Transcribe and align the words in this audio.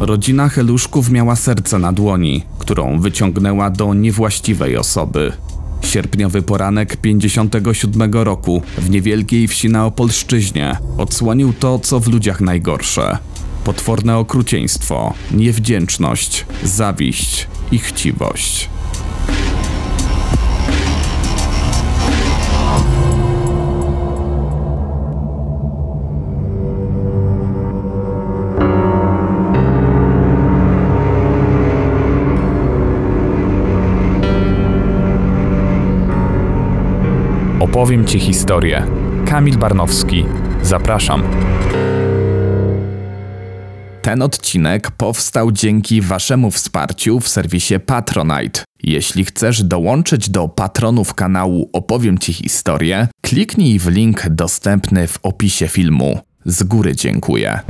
Rodzina 0.00 0.48
Heluszków 0.48 1.10
miała 1.10 1.36
serce 1.36 1.78
na 1.78 1.92
dłoni, 1.92 2.42
którą 2.58 3.00
wyciągnęła 3.00 3.70
do 3.70 3.94
niewłaściwej 3.94 4.76
osoby. 4.76 5.32
Sierpniowy 5.82 6.42
poranek 6.42 6.96
57 6.96 8.12
roku 8.12 8.62
w 8.78 8.90
niewielkiej 8.90 9.48
wsi 9.48 9.68
na 9.68 9.86
Opolszczyźnie 9.86 10.78
odsłonił 10.98 11.52
to, 11.52 11.78
co 11.78 12.00
w 12.00 12.08
ludziach 12.08 12.40
najgorsze. 12.40 13.18
Potworne 13.64 14.18
okrucieństwo, 14.18 15.14
niewdzięczność, 15.34 16.46
zawiść 16.64 17.48
i 17.72 17.78
chciwość. 17.78 18.68
Opowiem 37.86 38.06
Ci 38.06 38.20
historię. 38.20 38.86
Kamil 39.26 39.58
Barnowski. 39.58 40.24
Zapraszam. 40.62 41.22
Ten 44.02 44.22
odcinek 44.22 44.90
powstał 44.90 45.52
dzięki 45.52 46.00
Waszemu 46.00 46.50
wsparciu 46.50 47.20
w 47.20 47.28
serwisie 47.28 47.74
Patronite. 47.86 48.64
Jeśli 48.82 49.24
chcesz 49.24 49.62
dołączyć 49.62 50.30
do 50.30 50.48
patronów 50.48 51.14
kanału 51.14 51.70
Opowiem 51.72 52.18
Ci 52.18 52.32
historię, 52.32 53.08
kliknij 53.22 53.78
w 53.78 53.86
link 53.86 54.28
dostępny 54.28 55.08
w 55.08 55.18
opisie 55.22 55.68
filmu. 55.68 56.20
Z 56.44 56.62
góry 56.62 56.96
dziękuję. 56.96 57.60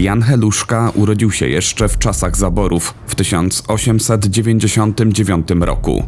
Jan 0.00 0.22
Heluszka 0.22 0.92
urodził 0.94 1.30
się 1.30 1.48
jeszcze 1.48 1.88
w 1.88 1.98
czasach 1.98 2.36
zaborów 2.36 2.94
w 3.06 3.14
1899 3.14 5.48
roku. 5.60 6.04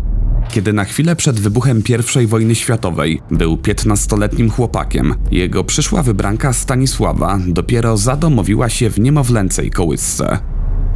Kiedy 0.50 0.72
na 0.72 0.84
chwilę 0.84 1.16
przed 1.16 1.40
wybuchem 1.40 1.82
I 2.22 2.26
wojny 2.26 2.54
światowej 2.54 3.20
był 3.30 3.56
15-letnim 3.56 4.50
chłopakiem, 4.50 5.14
jego 5.30 5.64
przyszła 5.64 6.02
wybranka 6.02 6.52
Stanisława 6.52 7.38
dopiero 7.46 7.96
zadomowiła 7.96 8.68
się 8.68 8.90
w 8.90 9.00
niemowlęcej 9.00 9.70
kołysce. 9.70 10.38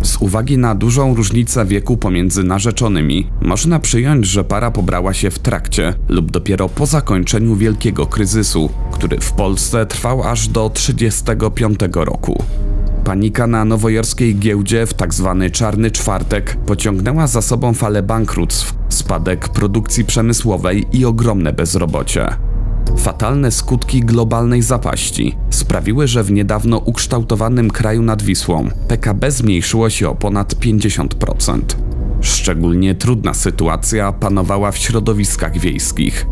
Z 0.02 0.16
uwagi 0.16 0.58
na 0.58 0.74
dużą 0.74 1.14
różnicę 1.14 1.64
wieku 1.64 1.96
pomiędzy 1.96 2.44
narzeczonymi, 2.44 3.30
można 3.40 3.78
przyjąć, 3.78 4.26
że 4.26 4.44
para 4.44 4.70
pobrała 4.70 5.14
się 5.14 5.30
w 5.30 5.38
trakcie 5.38 5.94
lub 6.08 6.30
dopiero 6.30 6.68
po 6.68 6.86
zakończeniu 6.86 7.56
wielkiego 7.56 8.06
kryzysu, 8.06 8.70
który 8.92 9.20
w 9.20 9.32
Polsce 9.32 9.86
trwał 9.86 10.22
aż 10.22 10.48
do 10.48 10.70
1935 10.70 12.06
roku. 12.06 12.44
Panika 13.06 13.46
na 13.46 13.64
nowojorskiej 13.64 14.38
giełdzie 14.38 14.86
w 14.86 14.94
tzw. 14.94 15.36
Tak 15.40 15.52
czarny 15.52 15.90
czwartek 15.90 16.56
pociągnęła 16.66 17.26
za 17.26 17.42
sobą 17.42 17.74
falę 17.74 18.02
bankructw, 18.02 18.74
spadek 18.88 19.48
produkcji 19.48 20.04
przemysłowej 20.04 20.86
i 20.92 21.04
ogromne 21.04 21.52
bezrobocie. 21.52 22.28
Fatalne 22.98 23.50
skutki 23.50 24.00
globalnej 24.00 24.62
zapaści 24.62 25.36
sprawiły, 25.50 26.08
że 26.08 26.24
w 26.24 26.32
niedawno 26.32 26.78
ukształtowanym 26.78 27.70
kraju 27.70 28.02
nad 28.02 28.22
Wisłą 28.22 28.68
PKB 28.88 29.30
zmniejszyło 29.30 29.90
się 29.90 30.08
o 30.08 30.14
ponad 30.14 30.54
50%. 30.54 31.60
Szczególnie 32.20 32.94
trudna 32.94 33.34
sytuacja 33.34 34.12
panowała 34.12 34.72
w 34.72 34.78
środowiskach 34.78 35.58
wiejskich. 35.58 36.26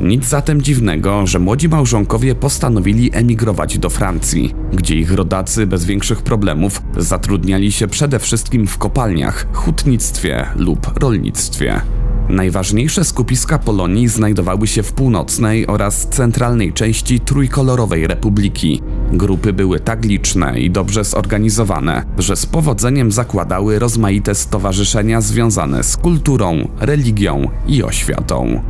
Nic 0.00 0.24
zatem 0.24 0.62
dziwnego, 0.62 1.26
że 1.26 1.38
młodzi 1.38 1.68
małżonkowie 1.68 2.34
postanowili 2.34 3.10
emigrować 3.12 3.78
do 3.78 3.90
Francji, 3.90 4.54
gdzie 4.72 4.94
ich 4.94 5.12
rodacy 5.12 5.66
bez 5.66 5.84
większych 5.84 6.22
problemów 6.22 6.82
zatrudniali 6.96 7.72
się 7.72 7.88
przede 7.88 8.18
wszystkim 8.18 8.66
w 8.66 8.78
kopalniach, 8.78 9.46
hutnictwie 9.52 10.46
lub 10.56 10.98
rolnictwie. 10.98 11.80
Najważniejsze 12.28 13.04
skupiska 13.04 13.58
Polonii 13.58 14.08
znajdowały 14.08 14.66
się 14.66 14.82
w 14.82 14.92
północnej 14.92 15.66
oraz 15.66 16.08
centralnej 16.08 16.72
części 16.72 17.20
trójkolorowej 17.20 18.06
republiki. 18.06 18.82
Grupy 19.12 19.52
były 19.52 19.80
tak 19.80 20.04
liczne 20.04 20.60
i 20.60 20.70
dobrze 20.70 21.04
zorganizowane, 21.04 22.04
że 22.18 22.36
z 22.36 22.46
powodzeniem 22.46 23.12
zakładały 23.12 23.78
rozmaite 23.78 24.34
stowarzyszenia 24.34 25.20
związane 25.20 25.84
z 25.84 25.96
kulturą, 25.96 26.68
religią 26.80 27.50
i 27.66 27.82
oświatą. 27.82 28.62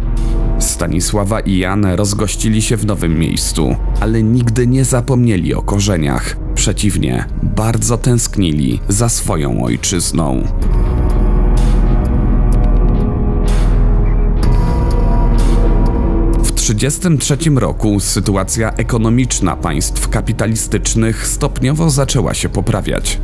Stanisława 0.59 1.41
i 1.41 1.59
Jan 1.59 1.85
rozgościli 1.85 2.63
się 2.63 2.77
w 2.77 2.87
nowym 2.87 3.19
miejscu, 3.19 3.77
ale 4.01 4.23
nigdy 4.23 4.67
nie 4.67 4.85
zapomnieli 4.85 5.55
o 5.55 5.63
korzeniach. 5.63 6.37
Przeciwnie, 6.55 7.25
bardzo 7.43 7.99
tęsknili 7.99 8.81
za 8.89 9.09
swoją 9.09 9.65
ojczyzną. 9.65 10.43
W 16.43 16.53
1933 16.53 17.51
roku 17.51 18.01
sytuacja 18.01 18.73
ekonomiczna 18.73 19.57
państw 19.57 20.09
kapitalistycznych 20.09 21.27
stopniowo 21.27 21.91
zaczęła 21.91 22.35
się 22.35 22.49
poprawiać. 22.49 23.21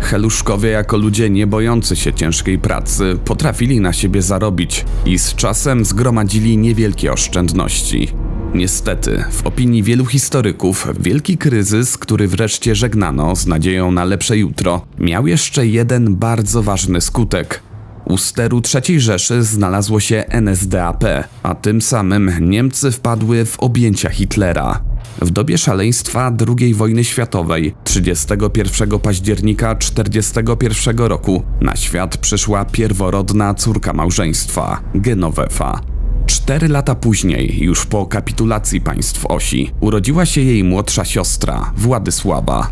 Heluszkowie 0.00 0.70
jako 0.70 0.96
ludzie 0.96 1.30
nie 1.30 1.46
bojący 1.46 1.96
się 1.96 2.12
ciężkiej 2.12 2.58
pracy 2.58 3.18
potrafili 3.24 3.80
na 3.80 3.92
siebie 3.92 4.22
zarobić 4.22 4.84
i 5.06 5.18
z 5.18 5.34
czasem 5.34 5.84
zgromadzili 5.84 6.58
niewielkie 6.58 7.12
oszczędności. 7.12 8.08
Niestety, 8.54 9.24
w 9.30 9.46
opinii 9.46 9.82
wielu 9.82 10.06
historyków, 10.06 10.88
wielki 11.00 11.38
kryzys, 11.38 11.98
który 11.98 12.28
wreszcie 12.28 12.74
żegnano 12.74 13.36
z 13.36 13.46
nadzieją 13.46 13.92
na 13.92 14.04
lepsze 14.04 14.38
jutro, 14.38 14.86
miał 14.98 15.26
jeszcze 15.26 15.66
jeden 15.66 16.16
bardzo 16.16 16.62
ważny 16.62 17.00
skutek. 17.00 17.62
U 18.04 18.18
steru 18.18 18.62
III 18.74 19.00
Rzeszy 19.00 19.42
znalazło 19.42 20.00
się 20.00 20.24
NSDAP, 20.28 21.04
a 21.42 21.54
tym 21.54 21.80
samym 21.82 22.50
Niemcy 22.50 22.90
wpadły 22.90 23.44
w 23.44 23.60
objęcia 23.60 24.08
Hitlera. 24.08 24.80
W 25.20 25.30
dobie 25.30 25.58
szaleństwa 25.58 26.32
II 26.58 26.74
wojny 26.74 27.04
światowej 27.04 27.74
31 27.84 28.98
października 28.98 29.74
1941 29.74 30.98
roku 30.98 31.42
na 31.60 31.76
świat 31.76 32.16
przyszła 32.16 32.64
pierworodna 32.64 33.54
córka 33.54 33.92
małżeństwa, 33.92 34.80
Genovefa. 34.94 35.80
Cztery 36.26 36.68
lata 36.68 36.94
później, 36.94 37.58
już 37.60 37.86
po 37.86 38.06
kapitulacji 38.06 38.80
państw 38.80 39.26
osi, 39.26 39.70
urodziła 39.80 40.26
się 40.26 40.40
jej 40.40 40.64
młodsza 40.64 41.04
siostra, 41.04 41.72
Władysława. 41.76 42.70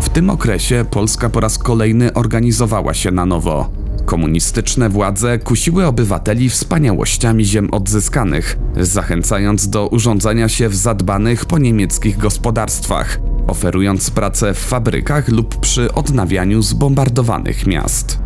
W 0.00 0.08
tym 0.08 0.30
okresie 0.30 0.84
Polska 0.90 1.28
po 1.28 1.40
raz 1.40 1.58
kolejny 1.58 2.12
organizowała 2.12 2.94
się 2.94 3.10
na 3.10 3.26
nowo. 3.26 3.70
Komunistyczne 4.06 4.88
władze 4.88 5.38
kusiły 5.38 5.86
obywateli 5.86 6.50
wspaniałościami 6.50 7.44
ziem 7.44 7.68
odzyskanych, 7.72 8.58
zachęcając 8.80 9.68
do 9.68 9.86
urządzenia 9.86 10.48
się 10.48 10.68
w 10.68 10.76
zadbanych 10.76 11.44
po 11.44 11.58
niemieckich 11.58 12.18
gospodarstwach, 12.18 13.20
oferując 13.46 14.10
pracę 14.10 14.54
w 14.54 14.58
fabrykach 14.58 15.28
lub 15.28 15.56
przy 15.60 15.92
odnawianiu 15.92 16.62
zbombardowanych 16.62 17.66
miast. 17.66 18.18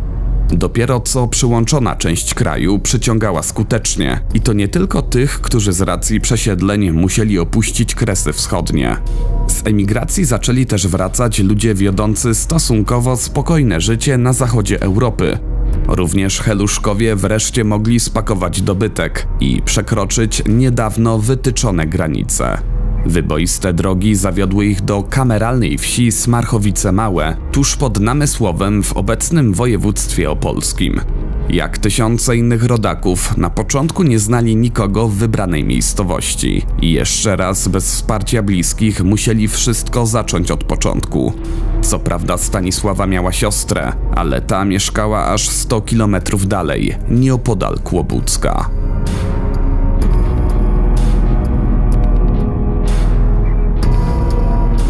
Dopiero 0.53 0.99
co 0.99 1.27
przyłączona 1.27 1.95
część 1.95 2.33
kraju 2.33 2.79
przyciągała 2.79 3.43
skutecznie 3.43 4.21
i 4.33 4.41
to 4.41 4.53
nie 4.53 4.67
tylko 4.67 5.01
tych, 5.01 5.41
którzy 5.41 5.73
z 5.73 5.81
racji 5.81 6.21
przesiedleń 6.21 6.91
musieli 6.91 7.39
opuścić 7.39 7.95
kresy 7.95 8.33
wschodnie. 8.33 8.97
Z 9.47 9.67
emigracji 9.67 10.25
zaczęli 10.25 10.65
też 10.65 10.87
wracać 10.87 11.39
ludzie 11.39 11.75
wiodący 11.75 12.35
stosunkowo 12.35 13.17
spokojne 13.17 13.81
życie 13.81 14.17
na 14.17 14.33
zachodzie 14.33 14.81
Europy, 14.81 15.37
Również 15.87 16.39
heluszkowie 16.39 17.15
wreszcie 17.15 17.63
mogli 17.63 17.99
spakować 17.99 18.61
dobytek 18.61 19.27
i 19.39 19.61
przekroczyć 19.61 20.43
niedawno 20.47 21.19
wytyczone 21.19 21.87
granice. 21.87 22.57
Wyboiste 23.05 23.73
drogi 23.73 24.15
zawiodły 24.15 24.65
ich 24.65 24.81
do 24.81 25.03
kameralnej 25.03 25.77
wsi 25.77 26.11
Smarchowice 26.11 26.91
Małe, 26.91 27.37
tuż 27.51 27.75
pod 27.75 27.99
Namysłowem 27.99 28.83
w 28.83 28.93
obecnym 28.93 29.53
województwie 29.53 30.31
opolskim. 30.31 31.01
Jak 31.51 31.77
tysiące 31.77 32.37
innych 32.37 32.63
rodaków, 32.63 33.37
na 33.37 33.49
początku 33.49 34.03
nie 34.03 34.19
znali 34.19 34.55
nikogo 34.55 35.07
w 35.07 35.15
wybranej 35.15 35.63
miejscowości 35.63 36.65
i 36.81 36.91
jeszcze 36.91 37.35
raz 37.35 37.67
bez 37.67 37.85
wsparcia 37.85 38.43
bliskich 38.43 39.03
musieli 39.03 39.47
wszystko 39.47 40.05
zacząć 40.05 40.51
od 40.51 40.63
początku. 40.63 41.33
Co 41.81 41.99
prawda 41.99 42.37
Stanisława 42.37 43.07
miała 43.07 43.31
siostrę, 43.31 43.93
ale 44.15 44.41
ta 44.41 44.65
mieszkała 44.65 45.25
aż 45.25 45.49
100 45.49 45.81
kilometrów 45.81 46.47
dalej, 46.47 46.95
nieopodal 47.09 47.79
Kłobucka. 47.79 48.69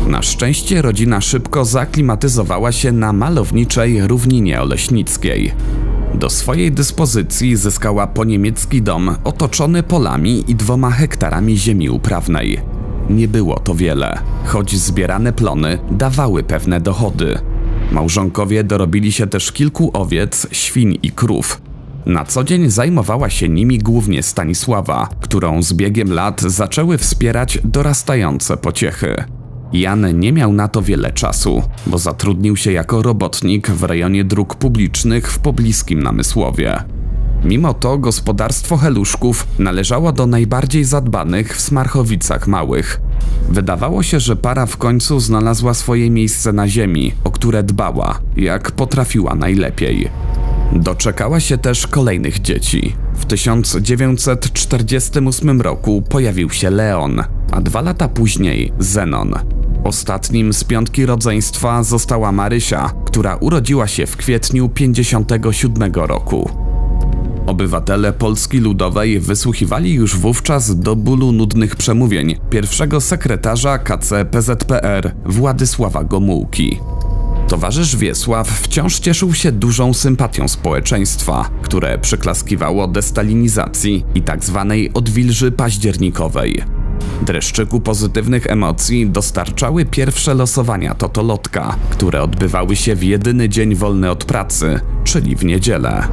Na 0.07 0.21
szczęście 0.21 0.81
rodzina 0.81 1.21
szybko 1.21 1.65
zaklimatyzowała 1.65 2.71
się 2.71 2.91
na 2.91 3.13
malowniczej 3.13 4.07
równinie 4.07 4.61
oleśnickiej. 4.61 5.53
Do 6.13 6.29
swojej 6.29 6.71
dyspozycji 6.71 7.55
zyskała 7.55 8.07
poniemiecki 8.07 8.81
dom 8.81 9.15
otoczony 9.23 9.83
polami 9.83 10.43
i 10.47 10.55
dwoma 10.55 10.91
hektarami 10.91 11.57
ziemi 11.57 11.89
uprawnej. 11.89 12.59
Nie 13.09 13.27
było 13.27 13.59
to 13.59 13.75
wiele, 13.75 14.19
choć 14.45 14.75
zbierane 14.75 15.33
plony 15.33 15.79
dawały 15.91 16.43
pewne 16.43 16.81
dochody. 16.81 17.39
Małżonkowie 17.91 18.63
dorobili 18.63 19.11
się 19.11 19.27
też 19.27 19.51
kilku 19.51 19.91
owiec, 19.93 20.47
świń 20.51 20.99
i 21.03 21.11
krów. 21.11 21.61
Na 22.05 22.25
co 22.25 22.43
dzień 22.43 22.69
zajmowała 22.69 23.29
się 23.29 23.49
nimi 23.49 23.77
głównie 23.77 24.23
Stanisława, 24.23 25.09
którą 25.21 25.63
z 25.63 25.73
biegiem 25.73 26.13
lat 26.13 26.41
zaczęły 26.41 26.97
wspierać 26.97 27.59
dorastające 27.63 28.57
pociechy. 28.57 29.40
Jan 29.73 30.19
nie 30.19 30.33
miał 30.33 30.53
na 30.53 30.67
to 30.67 30.81
wiele 30.81 31.11
czasu, 31.11 31.63
bo 31.87 31.97
zatrudnił 31.97 32.57
się 32.57 32.71
jako 32.71 33.01
robotnik 33.01 33.69
w 33.69 33.83
rejonie 33.83 34.23
dróg 34.23 34.55
publicznych 34.55 35.31
w 35.31 35.39
pobliskim 35.39 36.03
Namysłowie. 36.03 36.83
Mimo 37.43 37.73
to 37.73 37.97
gospodarstwo 37.97 38.77
Heluszków 38.77 39.47
należało 39.59 40.11
do 40.11 40.27
najbardziej 40.27 40.83
zadbanych 40.83 41.57
w 41.57 41.61
Smarchowicach 41.61 42.47
Małych. 42.47 43.01
Wydawało 43.49 44.03
się, 44.03 44.19
że 44.19 44.35
para 44.35 44.65
w 44.65 44.77
końcu 44.77 45.19
znalazła 45.19 45.73
swoje 45.73 46.09
miejsce 46.09 46.53
na 46.53 46.67
ziemi, 46.67 47.13
o 47.23 47.31
które 47.31 47.63
dbała, 47.63 48.19
jak 48.37 48.71
potrafiła 48.71 49.35
najlepiej. 49.35 50.09
Doczekała 50.73 51.39
się 51.39 51.57
też 51.57 51.87
kolejnych 51.87 52.41
dzieci. 52.41 52.95
W 53.13 53.25
1948 53.25 55.61
roku 55.61 56.01
pojawił 56.01 56.49
się 56.49 56.69
Leon, 56.69 57.23
a 57.51 57.61
dwa 57.61 57.81
lata 57.81 58.07
później 58.07 58.73
Zenon. 58.79 59.60
Ostatnim 59.83 60.53
z 60.53 60.63
piątki 60.63 61.05
rodzeństwa 61.05 61.83
została 61.83 62.31
Marysia, 62.31 62.93
która 63.05 63.35
urodziła 63.35 63.87
się 63.87 64.05
w 64.05 64.17
kwietniu 64.17 64.69
57 64.69 65.93
roku. 65.93 66.49
Obywatele 67.45 68.13
Polski 68.13 68.59
Ludowej 68.59 69.19
wysłuchiwali 69.19 69.93
już 69.93 70.17
wówczas 70.17 70.79
do 70.79 70.95
bólu 70.95 71.31
nudnych 71.31 71.75
przemówień 71.75 72.35
pierwszego 72.49 73.01
sekretarza 73.01 73.77
KC 73.77 74.25
PZPR 74.31 75.15
Władysława 75.25 76.03
Gomułki. 76.03 76.79
Towarzysz 77.47 77.95
Wiesław 77.95 78.49
wciąż 78.49 78.99
cieszył 78.99 79.33
się 79.33 79.51
dużą 79.51 79.93
sympatią 79.93 80.47
społeczeństwa, 80.47 81.49
które 81.61 81.99
przyklaskiwało 81.99 82.87
destalinizacji 82.87 84.05
i 84.15 84.23
tzw. 84.23 84.65
Tak 84.69 84.97
odwilży 84.97 85.51
październikowej. 85.51 86.80
Dreszczyku 87.21 87.79
pozytywnych 87.79 88.47
emocji 88.47 89.09
dostarczały 89.09 89.85
pierwsze 89.85 90.33
losowania 90.33 90.95
Totolotka, 90.95 91.75
które 91.89 92.23
odbywały 92.23 92.75
się 92.75 92.95
w 92.95 93.03
jedyny 93.03 93.49
dzień 93.49 93.75
wolny 93.75 94.11
od 94.11 94.25
pracy, 94.25 94.79
czyli 95.03 95.35
w 95.35 95.45
niedzielę. 95.45 96.07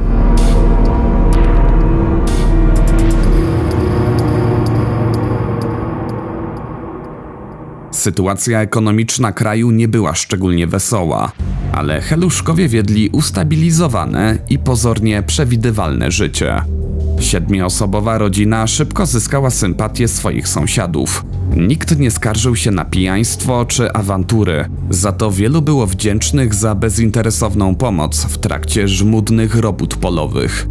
Sytuacja 7.91 8.61
ekonomiczna 8.61 9.31
kraju 9.31 9.71
nie 9.71 9.87
była 9.87 10.15
szczególnie 10.15 10.67
wesoła, 10.67 11.31
ale 11.71 12.01
Heluszkowie 12.01 12.67
wiedli 12.67 13.09
ustabilizowane 13.09 14.37
i 14.49 14.59
pozornie 14.59 15.23
przewidywalne 15.23 16.11
życie. 16.11 16.78
Siedmioosobowa 17.19 18.17
rodzina 18.17 18.67
szybko 18.67 19.05
zyskała 19.05 19.49
sympatię 19.49 20.07
swoich 20.07 20.47
sąsiadów. 20.47 21.25
Nikt 21.57 21.99
nie 21.99 22.11
skarżył 22.11 22.55
się 22.55 22.71
na 22.71 22.85
pijaństwo 22.85 23.65
czy 23.65 23.93
awantury, 23.93 24.69
za 24.89 25.11
to 25.11 25.31
wielu 25.31 25.61
było 25.61 25.87
wdzięcznych 25.87 26.53
za 26.53 26.75
bezinteresowną 26.75 27.75
pomoc 27.75 28.25
w 28.25 28.37
trakcie 28.37 28.87
żmudnych 28.87 29.55
robót 29.55 29.95
polowych. 29.95 30.67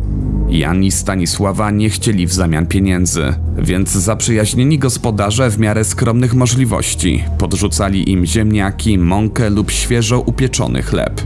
Jan 0.49 0.85
i 0.85 0.91
Stanisława 0.91 1.71
nie 1.71 1.91
chcieli 1.91 2.27
w 2.27 2.33
zamian 2.33 2.67
pieniędzy, 2.67 3.35
więc 3.59 3.91
zaprzyjaźnieni 3.91 4.79
gospodarze 4.79 5.51
w 5.51 5.59
miarę 5.59 5.85
skromnych 5.85 6.35
możliwości 6.35 7.25
podrzucali 7.39 8.11
im 8.11 8.27
ziemniaki, 8.27 8.99
mąkę 8.99 9.51
lub 9.51 9.71
świeżo 9.71 10.21
upieczony 10.21 10.83
chleb. 10.83 11.21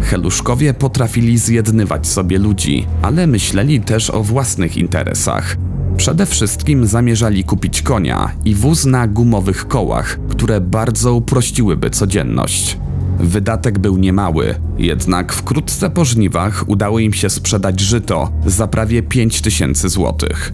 Heluszkowie 0.00 0.74
potrafili 0.74 1.38
zjednywać 1.38 2.06
sobie 2.06 2.38
ludzi, 2.38 2.86
ale 3.02 3.26
myśleli 3.26 3.80
też 3.80 4.10
o 4.10 4.22
własnych 4.22 4.76
interesach. 4.76 5.56
Przede 5.96 6.26
wszystkim 6.26 6.86
zamierzali 6.86 7.44
kupić 7.44 7.82
konia 7.82 8.32
i 8.44 8.54
wóz 8.54 8.84
na 8.84 9.08
gumowych 9.08 9.68
kołach, 9.68 10.18
które 10.28 10.60
bardzo 10.60 11.14
uprościłyby 11.14 11.90
codzienność. 11.90 12.78
Wydatek 13.22 13.78
był 13.78 13.96
niemały, 13.96 14.54
jednak 14.78 15.32
wkrótce 15.32 15.90
po 15.90 16.04
żniwach 16.04 16.64
udało 16.66 16.98
im 16.98 17.12
się 17.12 17.30
sprzedać 17.30 17.80
żyto 17.80 18.30
za 18.46 18.66
prawie 18.66 19.02
5000 19.02 19.88
złotych. 19.88 20.52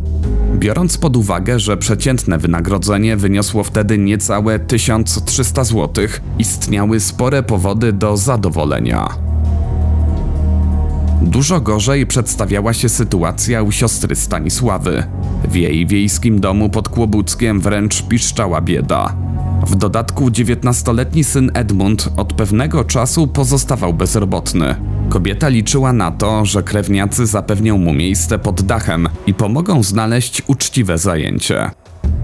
Biorąc 0.54 0.98
pod 0.98 1.16
uwagę, 1.16 1.60
że 1.60 1.76
przeciętne 1.76 2.38
wynagrodzenie 2.38 3.16
wyniosło 3.16 3.64
wtedy 3.64 3.98
niecałe 3.98 4.58
1300 4.58 5.64
zł, 5.64 6.06
istniały 6.38 7.00
spore 7.00 7.42
powody 7.42 7.92
do 7.92 8.16
zadowolenia. 8.16 9.08
Dużo 11.22 11.60
gorzej 11.60 12.06
przedstawiała 12.06 12.72
się 12.72 12.88
sytuacja 12.88 13.62
u 13.62 13.72
siostry 13.72 14.16
Stanisławy. 14.16 15.04
W 15.50 15.54
jej 15.54 15.86
wiejskim 15.86 16.40
domu 16.40 16.70
pod 16.70 16.88
Kłobuckiem 16.88 17.60
wręcz 17.60 18.02
piszczała 18.02 18.60
bieda. 18.60 19.14
W 19.68 19.74
dodatku 19.74 20.28
19-letni 20.30 21.24
syn 21.24 21.50
Edmund 21.54 22.08
od 22.16 22.32
pewnego 22.32 22.84
czasu 22.84 23.26
pozostawał 23.26 23.94
bezrobotny. 23.94 24.74
Kobieta 25.08 25.48
liczyła 25.48 25.92
na 25.92 26.10
to, 26.10 26.44
że 26.44 26.62
krewniacy 26.62 27.26
zapewnią 27.26 27.78
mu 27.78 27.92
miejsce 27.92 28.38
pod 28.38 28.62
dachem 28.62 29.08
i 29.26 29.34
pomogą 29.34 29.82
znaleźć 29.82 30.42
uczciwe 30.46 30.98
zajęcie. 30.98 31.70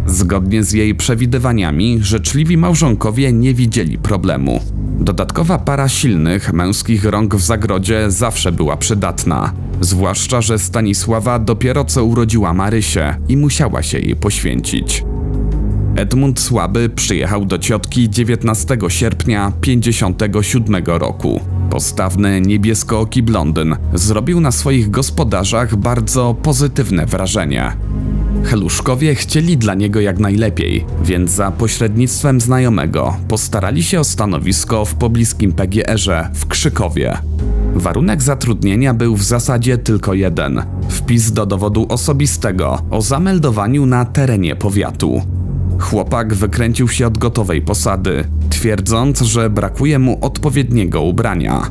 Zgodnie 0.07 0.65
z 0.65 0.73
jej 0.73 0.95
przewidywaniami, 0.95 1.99
życzliwi 2.03 2.57
małżonkowie 2.57 3.33
nie 3.33 3.55
widzieli 3.55 3.99
problemu. 3.99 4.61
Dodatkowa 5.01 5.59
para 5.59 5.89
silnych, 5.89 6.53
męskich 6.53 7.05
rąk 7.05 7.35
w 7.35 7.45
zagrodzie 7.45 8.11
zawsze 8.11 8.53
była 8.53 8.77
przydatna. 8.77 9.53
Zwłaszcza, 9.81 10.41
że 10.41 10.59
Stanisława 10.59 11.39
dopiero 11.39 11.85
co 11.85 12.05
urodziła 12.05 12.55
Marysię 12.55 13.17
i 13.29 13.37
musiała 13.37 13.83
się 13.83 13.99
jej 13.99 14.17
poświęcić. 14.17 15.05
Edmund 15.97 16.41
Słaby 16.41 16.89
przyjechał 16.89 17.45
do 17.45 17.59
ciotki 17.59 18.11
19 18.11 18.79
sierpnia 18.89 19.53
57 19.61 20.85
roku. 20.87 21.41
Postawny 21.71 22.41
niebieskooki 22.41 23.23
blondyn 23.23 23.77
zrobił 23.95 24.41
na 24.41 24.53
swoich 24.53 24.91
gospodarzach 24.91 25.77
bardzo 25.77 26.35
pozytywne 26.43 27.07
wrażenie. 27.07 27.77
Heluszkowie 28.45 29.15
chcieli 29.15 29.57
dla 29.57 29.75
niego 29.75 30.01
jak 30.01 30.19
najlepiej, 30.19 30.87
więc 31.05 31.31
za 31.31 31.51
pośrednictwem 31.51 32.41
znajomego 32.41 33.17
postarali 33.29 33.83
się 33.83 34.01
o 34.01 34.05
stanowisko 34.05 34.85
w 34.85 34.95
pobliskim 34.95 35.53
PGR-ze 35.53 36.29
w 36.35 36.47
Krzykowie. 36.47 37.19
Warunek 37.75 38.23
zatrudnienia 38.23 38.95
był 38.95 39.17
w 39.17 39.23
zasadzie 39.23 39.79
tylko 39.79 40.15
jeden: 40.15 40.63
wpis 40.89 41.33
do 41.33 41.47
dowodu 41.47 41.87
osobistego 41.89 42.83
o 42.91 43.03
zameldowaniu 43.03 43.87
na 43.87 44.05
terenie 44.05 44.57
powiatu. 44.57 45.34
Chłopak 45.79 46.35
wykręcił 46.35 46.89
się 46.89 47.07
od 47.07 47.19
gotowej 47.19 47.63
posady, 47.63 48.25
twierdząc, 48.51 49.21
że 49.21 49.51
brakuje 49.51 49.99
mu 49.99 50.19
odpowiedniego 50.21 51.03
ubrania. 51.03 51.71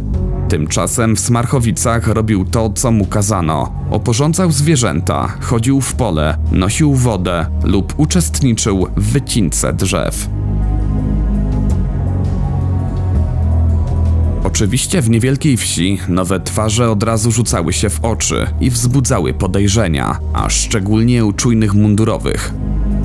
Tymczasem 0.50 1.16
w 1.16 1.20
Smarchowicach 1.20 2.08
robił 2.08 2.46
to, 2.46 2.70
co 2.70 2.92
mu 2.92 3.06
kazano. 3.06 3.74
Oporządzał 3.92 4.52
zwierzęta, 4.52 5.28
chodził 5.42 5.82
w 5.82 5.94
pole, 5.94 6.38
nosił 6.52 6.94
wodę 6.94 7.46
lub 7.64 7.94
uczestniczył 7.98 8.88
w 8.98 9.12
wycince 9.12 9.74
drzew. 9.74 10.30
Oczywiście 14.44 15.02
w 15.02 15.10
niewielkiej 15.10 15.58
wsi 15.58 16.00
nowe 16.08 16.40
twarze 16.40 16.92
od 16.92 17.04
razu 17.04 17.32
rzucały 17.32 17.74
się 17.74 17.90
w 17.90 18.06
oczy 18.06 18.48
i 18.60 18.70
wzbudzały 18.70 19.34
podejrzenia, 19.34 20.20
a 20.34 20.50
szczególnie 20.50 21.26
u 21.26 21.34
czujnych 21.34 21.74
mundurowych. 21.74 22.54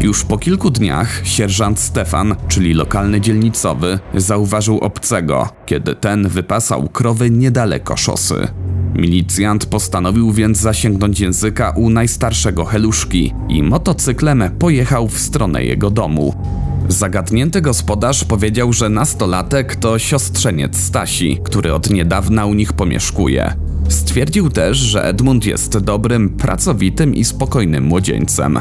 Już 0.00 0.24
po 0.24 0.38
kilku 0.38 0.70
dniach 0.70 1.20
sierżant 1.24 1.78
Stefan, 1.78 2.36
czyli 2.48 2.74
lokalny 2.74 3.20
dzielnicowy, 3.20 3.98
zauważył 4.14 4.78
obcego, 4.78 5.48
kiedy 5.66 5.94
ten 5.94 6.28
wypasał 6.28 6.88
krowy 6.88 7.30
niedaleko 7.30 7.96
szosy. 7.96 8.48
Milicjant 8.94 9.66
postanowił 9.66 10.32
więc 10.32 10.58
zasięgnąć 10.58 11.20
języka 11.20 11.70
u 11.70 11.90
najstarszego 11.90 12.64
Heluszki 12.64 13.34
i 13.48 13.62
motocyklem 13.62 14.42
pojechał 14.58 15.08
w 15.08 15.18
stronę 15.18 15.64
jego 15.64 15.90
domu. 15.90 16.34
Zagadnięty 16.88 17.60
gospodarz 17.60 18.24
powiedział, 18.24 18.72
że 18.72 18.88
nastolatek 18.88 19.76
to 19.76 19.98
siostrzeniec 19.98 20.76
Stasi, 20.76 21.38
który 21.44 21.74
od 21.74 21.90
niedawna 21.90 22.46
u 22.46 22.54
nich 22.54 22.72
pomieszkuje. 22.72 23.54
Stwierdził 23.88 24.50
też, 24.50 24.76
że 24.76 25.04
Edmund 25.04 25.46
jest 25.46 25.78
dobrym, 25.78 26.30
pracowitym 26.30 27.14
i 27.14 27.24
spokojnym 27.24 27.84
młodzieńcem. 27.84 28.58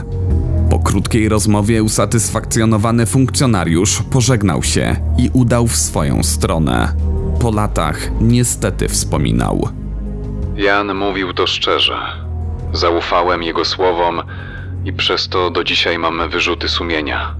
Krótkiej 0.87 1.29
rozmowie 1.29 1.83
usatysfakcjonowany 1.83 3.05
funkcjonariusz 3.05 4.01
pożegnał 4.11 4.63
się 4.63 4.95
i 5.17 5.29
udał 5.33 5.67
w 5.67 5.75
swoją 5.75 6.23
stronę. 6.23 6.93
Po 7.41 7.51
latach 7.51 8.09
niestety 8.21 8.87
wspominał. 8.87 9.69
Jan 10.55 10.95
mówił 10.95 11.33
to 11.33 11.47
szczerze. 11.47 11.99
Zaufałem 12.73 13.43
jego 13.43 13.65
słowom 13.65 14.21
i 14.85 14.93
przez 14.93 15.29
to 15.29 15.51
do 15.51 15.63
dzisiaj 15.63 15.99
mam 15.99 16.29
wyrzuty 16.29 16.69
sumienia. 16.69 17.35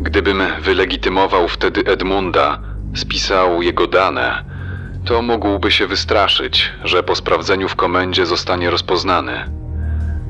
Gdybym 0.00 0.42
wylegitymował 0.62 1.48
wtedy 1.48 1.84
Edmunda, 1.84 2.60
spisał 2.94 3.62
jego 3.62 3.86
dane, 3.86 4.44
to 5.04 5.22
mógłby 5.22 5.70
się 5.70 5.86
wystraszyć, 5.86 6.72
że 6.84 7.02
po 7.02 7.14
sprawdzeniu 7.14 7.68
w 7.68 7.76
komendzie 7.76 8.26
zostanie 8.26 8.70
rozpoznany. 8.70 9.50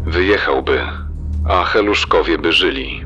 Wyjechałby, 0.07 1.06
a 1.49 1.65
Heluszkowie 1.65 2.39
by 2.39 2.53
żyli. 2.53 3.05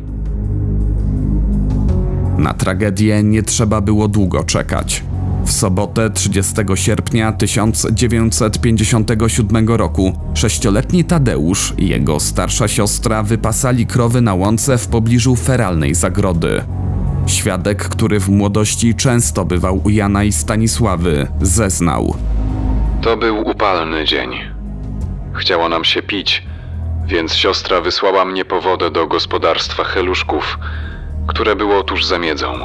Na 2.38 2.54
tragedię 2.54 3.22
nie 3.22 3.42
trzeba 3.42 3.80
było 3.80 4.08
długo 4.08 4.44
czekać. 4.44 5.04
W 5.44 5.52
sobotę 5.52 6.10
30 6.10 6.54
sierpnia 6.74 7.32
1957 7.32 9.68
roku 9.68 10.12
sześcioletni 10.34 11.04
Tadeusz 11.04 11.74
i 11.78 11.88
jego 11.88 12.20
starsza 12.20 12.68
siostra 12.68 13.22
wypasali 13.22 13.86
krowy 13.86 14.20
na 14.20 14.34
łące 14.34 14.78
w 14.78 14.88
pobliżu 14.88 15.36
feralnej 15.36 15.94
zagrody. 15.94 16.64
Świadek, 17.26 17.88
który 17.88 18.20
w 18.20 18.28
młodości 18.28 18.94
często 18.94 19.44
bywał 19.44 19.80
u 19.84 19.90
Jana 19.90 20.24
i 20.24 20.32
Stanisławy, 20.32 21.26
zeznał. 21.40 22.14
To 23.02 23.16
był 23.16 23.48
upalny 23.48 24.04
dzień. 24.04 24.30
Chciało 25.32 25.68
nam 25.68 25.84
się 25.84 26.02
pić, 26.02 26.49
więc 27.10 27.36
siostra 27.36 27.80
wysłała 27.80 28.24
mnie 28.24 28.44
po 28.44 28.60
wodę 28.60 28.90
do 28.90 29.06
gospodarstwa 29.06 29.84
Heluszków, 29.84 30.58
które 31.28 31.56
było 31.56 31.82
tuż 31.82 32.04
za 32.04 32.18
miedzą. 32.18 32.58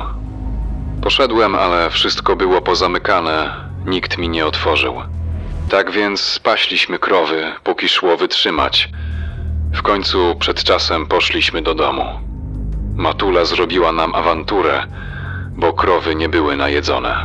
Poszedłem, 1.02 1.56
ale 1.56 1.90
wszystko 1.90 2.36
było 2.36 2.62
pozamykane, 2.62 3.56
nikt 3.86 4.18
mi 4.18 4.30
nie 4.30 4.46
otworzył. 4.46 5.02
Tak 5.70 5.92
więc 5.92 6.22
spaśliśmy 6.22 7.00
krowy, 7.00 7.52
póki 7.64 7.90
szło 7.90 8.18
wytrzymać. 8.18 8.90
W 9.74 9.82
końcu 9.82 10.36
przed 10.40 10.64
czasem 10.64 11.06
poszliśmy 11.06 11.62
do 11.62 11.75
domu. 11.75 12.06
Matula 12.96 13.46
zrobiła 13.46 13.92
nam 13.92 14.16
awanturę, 14.16 14.84
bo 15.56 15.74
krowy 15.74 16.16
nie 16.16 16.30
były 16.30 16.56
najedzone. 16.56 17.24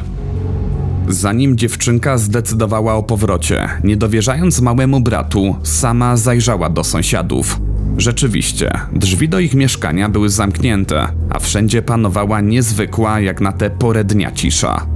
Zanim 1.10 1.56
dziewczynka 1.56 2.18
zdecydowała 2.18 2.94
o 2.94 3.02
powrocie, 3.02 3.68
nie 3.84 3.96
dowierzając 3.96 4.60
małemu 4.60 5.00
bratu, 5.00 5.56
sama 5.62 6.16
zajrzała 6.16 6.70
do 6.70 6.84
sąsiadów. 6.84 7.60
Rzeczywiście, 7.96 8.70
drzwi 8.92 9.28
do 9.28 9.40
ich 9.40 9.54
mieszkania 9.54 10.08
były 10.08 10.28
zamknięte, 10.28 11.08
a 11.30 11.38
wszędzie 11.38 11.82
panowała 11.82 12.40
niezwykła 12.40 13.20
jak 13.20 13.40
na 13.40 13.52
te 13.52 13.70
porę 13.70 14.04
dnia 14.04 14.32
cisza. 14.32 14.86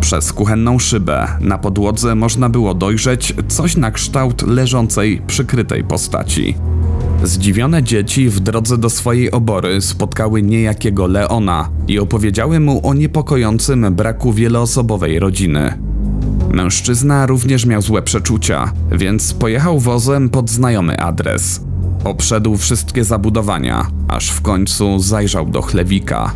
Przez 0.00 0.32
kuchenną 0.32 0.78
szybę 0.78 1.28
na 1.40 1.58
podłodze 1.58 2.14
można 2.14 2.48
było 2.48 2.74
dojrzeć 2.74 3.34
coś 3.48 3.76
na 3.76 3.90
kształt 3.90 4.42
leżącej, 4.42 5.22
przykrytej 5.26 5.84
postaci. 5.84 6.54
Zdziwione 7.24 7.82
dzieci 7.82 8.28
w 8.28 8.40
drodze 8.40 8.78
do 8.78 8.90
swojej 8.90 9.30
obory 9.30 9.80
spotkały 9.80 10.42
niejakiego 10.42 11.06
Leona 11.06 11.68
i 11.88 11.98
opowiedziały 11.98 12.60
mu 12.60 12.86
o 12.88 12.94
niepokojącym 12.94 13.94
braku 13.94 14.32
wieloosobowej 14.32 15.18
rodziny. 15.18 15.74
Mężczyzna 16.50 17.26
również 17.26 17.66
miał 17.66 17.82
złe 17.82 18.02
przeczucia, 18.02 18.72
więc 18.92 19.34
pojechał 19.34 19.78
wozem 19.78 20.28
pod 20.28 20.50
znajomy 20.50 21.00
adres. 21.00 21.60
Obszedł 22.04 22.56
wszystkie 22.56 23.04
zabudowania, 23.04 23.86
aż 24.08 24.30
w 24.30 24.40
końcu 24.40 24.98
zajrzał 24.98 25.46
do 25.46 25.62
chlewika. 25.62 26.32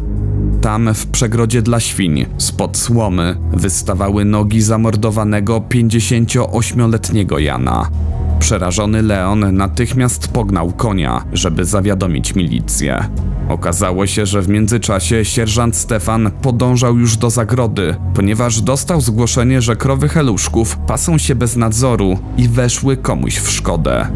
Tam 0.60 0.94
w 0.94 1.06
przegrodzie 1.06 1.62
dla 1.62 1.80
świń, 1.80 2.26
spod 2.38 2.76
słomy, 2.76 3.36
wystawały 3.52 4.24
nogi 4.24 4.62
zamordowanego 4.62 5.60
58-letniego 5.60 7.38
Jana. 7.38 7.90
Przerażony 8.38 9.02
Leon 9.02 9.56
natychmiast 9.56 10.28
pognał 10.28 10.72
konia, 10.72 11.24
żeby 11.32 11.64
zawiadomić 11.64 12.34
milicję. 12.34 13.08
Okazało 13.48 14.06
się, 14.06 14.26
że 14.26 14.42
w 14.42 14.48
międzyczasie 14.48 15.24
sierżant 15.24 15.76
Stefan 15.76 16.30
podążał 16.42 16.98
już 16.98 17.16
do 17.16 17.30
zagrody, 17.30 17.96
ponieważ 18.14 18.60
dostał 18.60 19.00
zgłoszenie, 19.00 19.62
że 19.62 19.76
krowy 19.76 20.08
heluszków 20.08 20.76
pasą 20.76 21.18
się 21.18 21.34
bez 21.34 21.56
nadzoru 21.56 22.18
i 22.36 22.48
weszły 22.48 22.96
komuś 22.96 23.38
w 23.38 23.50
szkodę. 23.50 24.08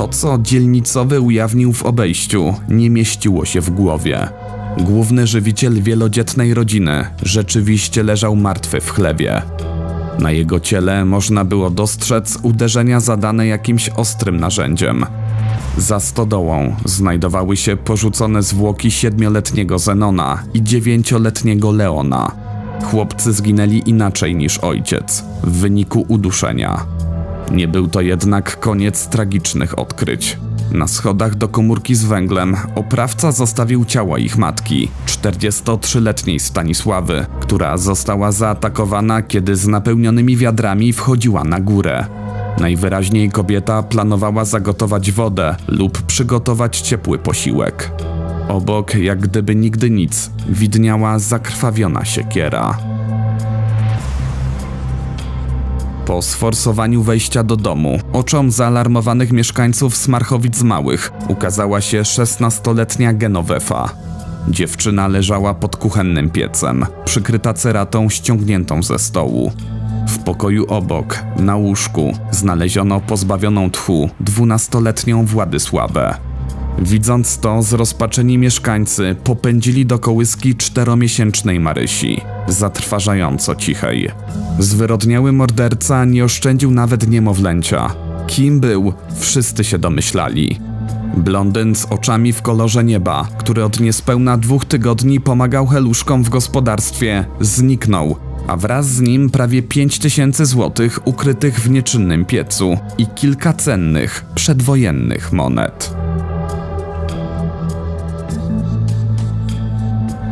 To, 0.00 0.08
co 0.08 0.38
dzielnicowy 0.38 1.20
ujawnił 1.20 1.72
w 1.72 1.82
obejściu, 1.82 2.54
nie 2.68 2.90
mieściło 2.90 3.44
się 3.44 3.60
w 3.60 3.70
głowie. 3.70 4.28
Główny 4.78 5.26
żywiciel 5.26 5.82
wielodzietnej 5.82 6.54
rodziny 6.54 7.06
rzeczywiście 7.22 8.02
leżał 8.02 8.36
martwy 8.36 8.80
w 8.80 8.90
chlewie. 8.90 9.42
Na 10.18 10.30
jego 10.30 10.60
ciele 10.60 11.04
można 11.04 11.44
było 11.44 11.70
dostrzec 11.70 12.38
uderzenia 12.42 13.00
zadane 13.00 13.46
jakimś 13.46 13.88
ostrym 13.88 14.40
narzędziem. 14.40 15.06
Za 15.78 16.00
stodołą 16.00 16.76
znajdowały 16.84 17.56
się 17.56 17.76
porzucone 17.76 18.42
zwłoki 18.42 18.90
siedmioletniego 18.90 19.78
Zenona 19.78 20.42
i 20.54 20.62
dziewięcioletniego 20.62 21.72
Leona. 21.72 22.32
Chłopcy 22.84 23.32
zginęli 23.32 23.82
inaczej 23.86 24.36
niż 24.36 24.58
ojciec, 24.58 25.24
w 25.44 25.50
wyniku 25.50 26.04
uduszenia. 26.08 26.99
Nie 27.50 27.68
był 27.68 27.88
to 27.88 28.00
jednak 28.00 28.60
koniec 28.60 29.06
tragicznych 29.08 29.78
odkryć. 29.78 30.38
Na 30.72 30.88
schodach 30.88 31.34
do 31.34 31.48
komórki 31.48 31.94
z 31.94 32.04
węglem 32.04 32.56
oprawca 32.74 33.32
zostawił 33.32 33.84
ciała 33.84 34.18
ich 34.18 34.38
matki, 34.38 34.90
43-letniej 35.06 36.40
Stanisławy, 36.40 37.26
która 37.40 37.76
została 37.76 38.32
zaatakowana, 38.32 39.22
kiedy 39.22 39.56
z 39.56 39.66
napełnionymi 39.66 40.36
wiadrami 40.36 40.92
wchodziła 40.92 41.44
na 41.44 41.60
górę. 41.60 42.06
Najwyraźniej 42.58 43.30
kobieta 43.30 43.82
planowała 43.82 44.44
zagotować 44.44 45.12
wodę 45.12 45.56
lub 45.68 46.02
przygotować 46.02 46.80
ciepły 46.80 47.18
posiłek. 47.18 47.90
Obok, 48.48 48.94
jak 48.94 49.20
gdyby 49.20 49.54
nigdy 49.54 49.90
nic, 49.90 50.30
widniała 50.48 51.18
zakrwawiona 51.18 52.04
siekiera. 52.04 52.78
Po 56.10 56.22
sforsowaniu 56.22 57.02
wejścia 57.02 57.42
do 57.42 57.56
domu, 57.56 57.98
oczom 58.12 58.50
zaalarmowanych 58.50 59.32
mieszkańców 59.32 59.96
Smarchowic 59.96 60.62
Małych 60.62 61.12
ukazała 61.28 61.80
się 61.80 62.02
16-letnia 62.02 63.12
Genovefa. 63.12 63.94
Dziewczyna 64.48 65.08
leżała 65.08 65.54
pod 65.54 65.76
kuchennym 65.76 66.30
piecem, 66.30 66.86
przykryta 67.04 67.54
ceratą 67.54 68.08
ściągniętą 68.08 68.82
ze 68.82 68.98
stołu. 68.98 69.52
W 70.08 70.18
pokoju 70.18 70.66
obok, 70.68 71.22
na 71.36 71.56
łóżku, 71.56 72.12
znaleziono 72.30 73.00
pozbawioną 73.00 73.70
tchu 73.70 74.10
dwunastoletnią 74.20 75.26
Władysławę. 75.26 76.29
Widząc 76.80 77.38
to, 77.38 77.62
zrozpaczeni 77.62 78.38
mieszkańcy 78.38 79.16
popędzili 79.24 79.86
do 79.86 79.98
kołyski 79.98 80.56
czteromiesięcznej 80.56 81.60
Marysi, 81.60 82.20
zatrważająco 82.48 83.54
cichej. 83.54 84.10
Zwyrodniały 84.58 85.32
morderca 85.32 86.04
nie 86.04 86.24
oszczędził 86.24 86.70
nawet 86.70 87.08
niemowlęcia. 87.08 87.94
Kim 88.26 88.60
był, 88.60 88.92
wszyscy 89.18 89.64
się 89.64 89.78
domyślali. 89.78 90.60
Blondyn 91.16 91.74
z 91.74 91.84
oczami 91.84 92.32
w 92.32 92.42
kolorze 92.42 92.84
nieba, 92.84 93.28
który 93.38 93.64
od 93.64 93.80
niespełna 93.80 94.36
dwóch 94.36 94.64
tygodni 94.64 95.20
pomagał 95.20 95.66
heluszkom 95.66 96.24
w 96.24 96.28
gospodarstwie, 96.28 97.24
zniknął, 97.40 98.16
a 98.46 98.56
wraz 98.56 98.88
z 98.88 99.00
nim 99.00 99.30
prawie 99.30 99.62
5 99.62 99.98
tysięcy 99.98 100.46
złotych 100.46 101.06
ukrytych 101.06 101.60
w 101.60 101.70
nieczynnym 101.70 102.24
piecu 102.24 102.78
i 102.98 103.06
kilka 103.06 103.52
cennych, 103.52 104.24
przedwojennych 104.34 105.32
monet. 105.32 105.94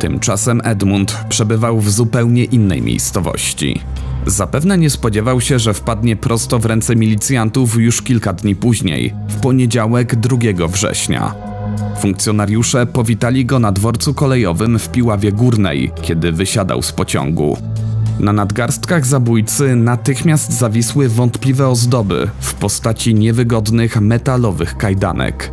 Tymczasem 0.08 0.60
Edmund 0.64 1.18
przebywał 1.28 1.80
w 1.80 1.90
zupełnie 1.90 2.44
innej 2.44 2.82
miejscowości. 2.82 3.80
Zapewne 4.26 4.78
nie 4.78 4.90
spodziewał 4.90 5.40
się, 5.40 5.58
że 5.58 5.74
wpadnie 5.74 6.16
prosto 6.16 6.58
w 6.58 6.66
ręce 6.66 6.96
milicjantów 6.96 7.76
już 7.76 8.02
kilka 8.02 8.32
dni 8.32 8.56
później, 8.56 9.14
w 9.28 9.40
poniedziałek 9.40 10.16
2 10.16 10.68
września. 10.68 11.34
Funkcjonariusze 12.00 12.86
powitali 12.86 13.44
go 13.44 13.58
na 13.58 13.72
dworcu 13.72 14.14
kolejowym 14.14 14.78
w 14.78 14.88
Piławie 14.88 15.32
Górnej, 15.32 15.92
kiedy 16.02 16.32
wysiadał 16.32 16.82
z 16.82 16.92
pociągu. 16.92 17.56
Na 18.20 18.32
nadgarstkach 18.32 19.06
zabójcy 19.06 19.76
natychmiast 19.76 20.52
zawisły 20.52 21.08
wątpliwe 21.08 21.68
ozdoby 21.68 22.30
w 22.40 22.54
postaci 22.54 23.14
niewygodnych 23.14 24.00
metalowych 24.00 24.76
kajdanek. 24.76 25.52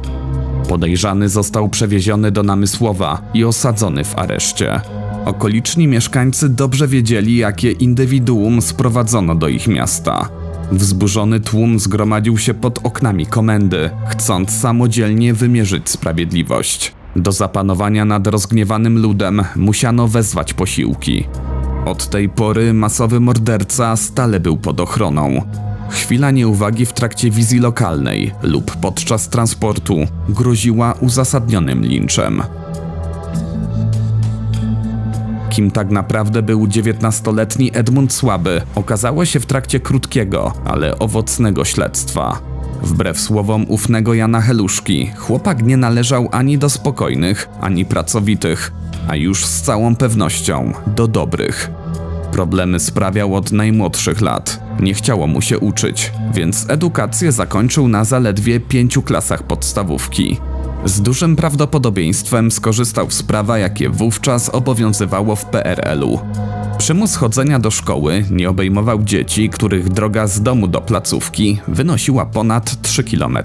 Podejrzany 0.67 1.29
został 1.29 1.69
przewieziony 1.69 2.31
do 2.31 2.43
Namysłowa 2.43 3.21
i 3.33 3.43
osadzony 3.43 4.03
w 4.03 4.19
areszcie. 4.19 4.81
Okoliczni 5.25 5.87
mieszkańcy 5.87 6.49
dobrze 6.49 6.87
wiedzieli, 6.87 7.37
jakie 7.37 7.71
indywiduum 7.71 8.61
sprowadzono 8.61 9.35
do 9.35 9.47
ich 9.47 9.67
miasta. 9.67 10.29
Wzburzony 10.71 11.39
tłum 11.39 11.79
zgromadził 11.79 12.37
się 12.37 12.53
pod 12.53 12.85
oknami 12.85 13.25
komendy, 13.25 13.89
chcąc 14.07 14.51
samodzielnie 14.51 15.33
wymierzyć 15.33 15.89
sprawiedliwość. 15.89 16.93
Do 17.15 17.31
zapanowania 17.31 18.05
nad 18.05 18.27
rozgniewanym 18.27 19.01
ludem 19.01 19.43
musiano 19.55 20.07
wezwać 20.07 20.53
posiłki. 20.53 21.27
Od 21.85 22.09
tej 22.09 22.29
pory 22.29 22.73
masowy 22.73 23.19
morderca 23.19 23.95
stale 23.95 24.39
był 24.39 24.57
pod 24.57 24.79
ochroną. 24.79 25.41
Chwila 25.89 26.31
nieuwagi 26.31 26.85
w 26.85 26.93
trakcie 26.93 27.31
wizji 27.31 27.59
lokalnej 27.59 28.31
lub 28.41 28.75
podczas 28.75 29.29
transportu 29.29 29.97
groziła 30.29 30.93
uzasadnionym 30.93 31.85
linczem. 31.85 32.43
Kim 35.49 35.71
tak 35.71 35.89
naprawdę 35.89 36.41
był 36.41 36.65
19-letni 36.65 37.71
Edmund 37.73 38.13
Słaby, 38.13 38.61
okazało 38.75 39.25
się 39.25 39.39
w 39.39 39.45
trakcie 39.45 39.79
krótkiego, 39.79 40.53
ale 40.65 40.99
owocnego 40.99 41.65
śledztwa. 41.65 42.39
Wbrew 42.83 43.19
słowom 43.19 43.65
ufnego 43.69 44.13
Jana 44.13 44.41
Heluszki, 44.41 45.11
chłopak 45.17 45.63
nie 45.63 45.77
należał 45.77 46.29
ani 46.31 46.57
do 46.57 46.69
spokojnych, 46.69 47.49
ani 47.61 47.85
pracowitych, 47.85 48.71
a 49.07 49.15
już 49.15 49.45
z 49.45 49.61
całą 49.61 49.95
pewnością 49.95 50.73
do 50.87 51.07
dobrych. 51.07 51.71
Problemy 52.35 52.79
sprawiał 52.79 53.35
od 53.35 53.51
najmłodszych 53.51 54.21
lat. 54.21 54.59
Nie 54.79 54.93
chciało 54.93 55.27
mu 55.27 55.41
się 55.41 55.59
uczyć, 55.59 56.11
więc 56.33 56.65
edukację 56.69 57.31
zakończył 57.31 57.87
na 57.87 58.03
zaledwie 58.03 58.59
pięciu 58.59 59.01
klasach 59.01 59.43
podstawówki. 59.43 60.37
Z 60.85 61.01
dużym 61.01 61.35
prawdopodobieństwem 61.35 62.51
skorzystał 62.51 63.11
z 63.11 63.23
prawa, 63.23 63.57
jakie 63.57 63.89
wówczas 63.89 64.49
obowiązywało 64.49 65.35
w 65.35 65.45
PRL-u. 65.45 66.19
Przymus 66.77 67.15
chodzenia 67.15 67.59
do 67.59 67.71
szkoły 67.71 68.25
nie 68.31 68.49
obejmował 68.49 69.03
dzieci, 69.03 69.49
których 69.49 69.89
droga 69.89 70.27
z 70.27 70.41
domu 70.41 70.67
do 70.67 70.81
placówki 70.81 71.59
wynosiła 71.67 72.25
ponad 72.25 72.81
3 72.81 73.03
km. 73.03 73.37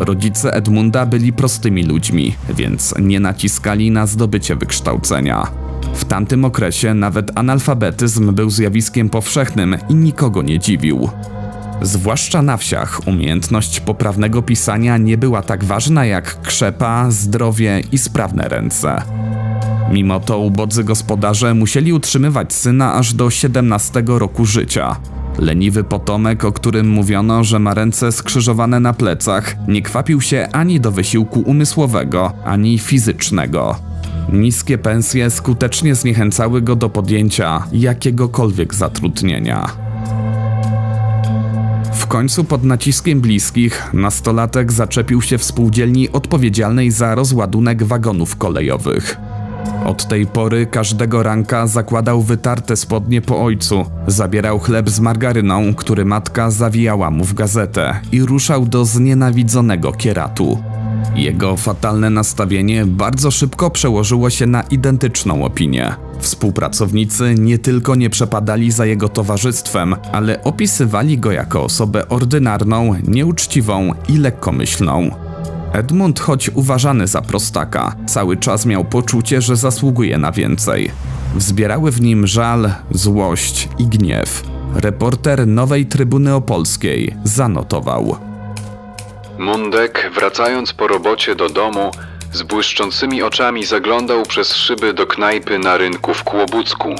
Rodzice 0.00 0.54
Edmunda 0.54 1.06
byli 1.06 1.32
prostymi 1.32 1.84
ludźmi, 1.84 2.36
więc 2.54 2.94
nie 3.00 3.20
naciskali 3.20 3.90
na 3.90 4.06
zdobycie 4.06 4.56
wykształcenia. 4.56 5.63
W 5.94 6.04
tamtym 6.04 6.44
okresie 6.44 6.94
nawet 6.94 7.38
analfabetyzm 7.38 8.34
był 8.34 8.50
zjawiskiem 8.50 9.10
powszechnym 9.10 9.76
i 9.88 9.94
nikogo 9.94 10.42
nie 10.42 10.58
dziwił. 10.58 11.08
Zwłaszcza 11.82 12.42
na 12.42 12.56
wsiach 12.56 13.08
umiejętność 13.08 13.80
poprawnego 13.80 14.42
pisania 14.42 14.96
nie 14.96 15.18
była 15.18 15.42
tak 15.42 15.64
ważna 15.64 16.06
jak 16.06 16.42
krzepa, 16.42 17.10
zdrowie 17.10 17.82
i 17.92 17.98
sprawne 17.98 18.48
ręce. 18.48 19.02
Mimo 19.92 20.20
to 20.20 20.38
ubodzy 20.38 20.84
gospodarze 20.84 21.54
musieli 21.54 21.92
utrzymywać 21.92 22.52
syna 22.52 22.94
aż 22.94 23.14
do 23.14 23.30
17 23.30 24.02
roku 24.06 24.46
życia. 24.46 24.96
Leniwy 25.38 25.84
potomek, 25.84 26.44
o 26.44 26.52
którym 26.52 26.88
mówiono, 26.88 27.44
że 27.44 27.58
ma 27.58 27.74
ręce 27.74 28.12
skrzyżowane 28.12 28.80
na 28.80 28.92
plecach, 28.92 29.56
nie 29.68 29.82
kwapił 29.82 30.20
się 30.20 30.48
ani 30.52 30.80
do 30.80 30.92
wysiłku 30.92 31.40
umysłowego, 31.40 32.32
ani 32.44 32.78
fizycznego. 32.78 33.93
Niskie 34.32 34.78
pensje 34.78 35.30
skutecznie 35.30 35.94
zniechęcały 35.94 36.62
go 36.62 36.76
do 36.76 36.88
podjęcia 36.88 37.64
jakiegokolwiek 37.72 38.74
zatrudnienia. 38.74 39.66
W 41.92 42.06
końcu 42.06 42.44
pod 42.44 42.64
naciskiem 42.64 43.20
bliskich 43.20 43.90
nastolatek 43.92 44.72
zaczepił 44.72 45.22
się 45.22 45.38
w 45.38 45.44
spółdzielni 45.44 46.10
odpowiedzialnej 46.12 46.90
za 46.90 47.14
rozładunek 47.14 47.82
wagonów 47.82 48.36
kolejowych. 48.36 49.16
Od 49.84 50.08
tej 50.08 50.26
pory 50.26 50.66
każdego 50.66 51.22
ranka 51.22 51.66
zakładał 51.66 52.22
wytarte 52.22 52.76
spodnie 52.76 53.22
po 53.22 53.44
ojcu, 53.44 53.84
zabierał 54.06 54.58
chleb 54.58 54.90
z 54.90 55.00
margaryną, 55.00 55.74
który 55.74 56.04
matka 56.04 56.50
zawijała 56.50 57.10
mu 57.10 57.24
w 57.24 57.34
gazetę 57.34 58.00
i 58.12 58.22
ruszał 58.22 58.66
do 58.66 58.84
znienawidzonego 58.84 59.92
kieratu. 59.92 60.73
Jego 61.16 61.56
fatalne 61.56 62.10
nastawienie 62.10 62.86
bardzo 62.86 63.30
szybko 63.30 63.70
przełożyło 63.70 64.30
się 64.30 64.46
na 64.46 64.62
identyczną 64.62 65.44
opinię. 65.44 65.94
Współpracownicy 66.20 67.34
nie 67.38 67.58
tylko 67.58 67.94
nie 67.94 68.10
przepadali 68.10 68.70
za 68.70 68.86
jego 68.86 69.08
towarzystwem, 69.08 69.94
ale 70.12 70.44
opisywali 70.44 71.18
go 71.18 71.32
jako 71.32 71.64
osobę 71.64 72.08
ordynarną, 72.08 72.94
nieuczciwą 73.08 73.92
i 74.08 74.18
lekkomyślną. 74.18 75.10
Edmund, 75.72 76.20
choć 76.20 76.50
uważany 76.54 77.06
za 77.06 77.22
prostaka, 77.22 77.96
cały 78.06 78.36
czas 78.36 78.66
miał 78.66 78.84
poczucie, 78.84 79.40
że 79.40 79.56
zasługuje 79.56 80.18
na 80.18 80.32
więcej. 80.32 80.90
Wzbierały 81.34 81.92
w 81.92 82.00
nim 82.00 82.26
żal, 82.26 82.72
złość 82.90 83.68
i 83.78 83.86
gniew. 83.86 84.42
Reporter 84.74 85.46
Nowej 85.46 85.86
Trybuny 85.86 86.34
Opolskiej 86.34 87.16
zanotował. 87.24 88.16
Mundek, 89.38 90.10
wracając 90.14 90.72
po 90.72 90.88
robocie 90.88 91.34
do 91.34 91.48
domu, 91.48 91.90
z 92.32 92.42
błyszczącymi 92.42 93.22
oczami 93.22 93.64
zaglądał 93.64 94.22
przez 94.22 94.56
szyby 94.56 94.92
do 94.92 95.06
knajpy 95.06 95.58
na 95.58 95.76
rynku 95.76 96.14
w 96.14 96.24
Kłobucku, 96.24 96.94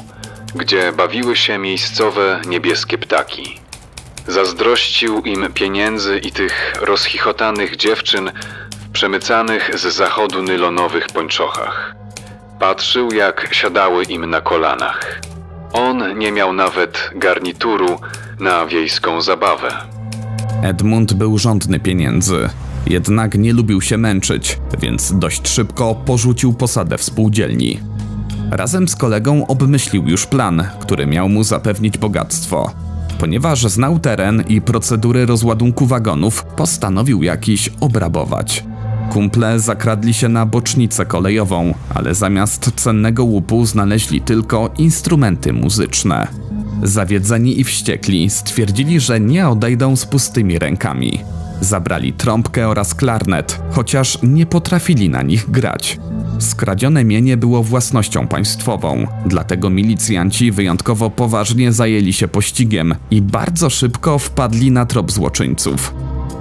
gdzie 0.55 0.93
bawiły 0.93 1.37
się 1.37 1.59
miejscowe 1.59 2.41
niebieskie 2.47 2.99
ptaki. 2.99 3.61
Zazdrościł 4.27 5.21
im 5.21 5.53
pieniędzy 5.53 6.19
i 6.19 6.33
tych 6.33 6.75
rozchichotanych 6.81 7.77
dziewczyn 7.77 8.31
w 8.71 8.93
przemycanych 8.93 9.79
z 9.79 9.83
zachodu 9.83 10.43
nylonowych 10.43 11.07
pończochach. 11.07 11.95
Patrzył, 12.61 13.13
jak 13.13 13.49
siadały 13.55 14.05
im 14.05 14.31
na 14.31 14.41
kolanach. 14.41 15.21
On 15.73 16.19
nie 16.19 16.33
miał 16.33 16.53
nawet 16.53 17.11
garnituru 17.15 18.01
na 18.41 18.67
wiejską 18.67 19.21
zabawę. 19.21 19.94
Edmund 20.63 21.13
był 21.13 21.39
żądny 21.39 21.81
pieniędzy, 21.81 22.49
jednak 22.87 23.39
nie 23.39 23.53
lubił 23.53 23.81
się 23.81 23.99
męczyć, 23.99 24.59
więc 24.81 25.13
dość 25.19 25.49
szybko 25.49 25.95
porzucił 25.95 26.53
posadę 26.53 26.99
w 26.99 27.03
spółdzielni. 27.03 27.81
Razem 28.51 28.89
z 28.89 28.97
kolegą 28.97 29.47
obmyślił 29.47 30.09
już 30.09 30.27
plan, 30.27 30.65
który 30.81 31.07
miał 31.07 31.29
mu 31.29 31.45
zapewnić 31.45 31.99
bogactwo. 31.99 32.71
Ponieważ 33.19 33.67
znał 33.67 33.99
teren 33.99 34.45
i 34.49 34.61
procedury 34.61 35.27
rozładunku 35.27 35.87
wagonów, 35.87 36.45
postanowił 36.45 37.23
jakiś 37.23 37.71
obrabować. 37.81 38.65
Kumple 39.11 39.61
zakradli 39.61 40.15
się 40.15 40.29
na 40.29 40.47
bocznicę 40.47 41.07
kolejową, 41.07 41.75
ale 41.95 42.15
zamiast 42.15 42.73
cennego 42.77 43.25
łupu 43.25 43.67
znaleźli 43.67 44.21
tylko 44.21 44.71
instrumenty 44.79 45.53
muzyczne. 45.53 46.29
Zawiedzeni 46.83 47.61
i 47.61 47.65
wściekli 47.65 48.31
stwierdzili, 48.31 49.01
że 49.01 49.21
nie 49.21 49.49
odejdą 49.49 49.97
z 49.97 50.07
pustymi 50.07 50.59
rękami. 50.59 51.21
Zabrali 51.61 52.13
trąbkę 52.13 52.69
oraz 52.69 52.95
klarnet, 52.95 53.61
chociaż 53.71 54.19
nie 54.23 54.47
potrafili 54.47 55.11
na 55.11 55.23
nich 55.23 55.51
grać. 55.51 55.99
Skradzione 56.39 57.05
mienie 57.05 57.37
było 57.37 57.63
własnością 57.63 58.27
państwową, 58.27 59.07
dlatego 59.27 59.71
milicjanci 59.71 60.53
wyjątkowo 60.53 61.11
poważnie 61.11 61.73
zajęli 61.73 62.13
się 62.13 62.29
pościgiem 62.29 62.95
i 63.11 63.23
bardzo 63.23 63.71
szybko 63.71 64.19
wpadli 64.19 64.71
na 64.71 64.87
trop 64.87 65.13
złoczyńców. 65.13 65.95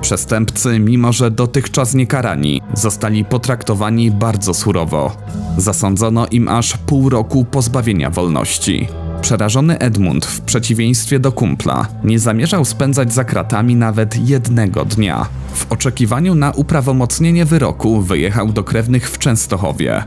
Przestępcy, 0.03 0.79
mimo 0.79 1.13
że 1.13 1.31
dotychczas 1.31 1.93
niekarani, 1.93 2.61
zostali 2.73 3.25
potraktowani 3.25 4.11
bardzo 4.11 4.53
surowo. 4.53 5.17
Zasądzono 5.57 6.27
im 6.27 6.47
aż 6.47 6.77
pół 6.77 7.09
roku 7.09 7.45
pozbawienia 7.45 8.09
wolności. 8.09 8.87
Przerażony 9.21 9.79
Edmund, 9.79 10.25
w 10.25 10.41
przeciwieństwie 10.41 11.19
do 11.19 11.31
kumpla, 11.31 11.87
nie 12.03 12.19
zamierzał 12.19 12.65
spędzać 12.65 13.13
za 13.13 13.23
kratami 13.23 13.75
nawet 13.75 14.29
jednego 14.29 14.85
dnia. 14.85 15.25
W 15.53 15.71
oczekiwaniu 15.71 16.35
na 16.35 16.51
uprawomocnienie 16.51 17.45
wyroku 17.45 18.01
wyjechał 18.01 18.51
do 18.51 18.63
krewnych 18.63 19.09
w 19.09 19.17
Częstochowie. 19.17 20.03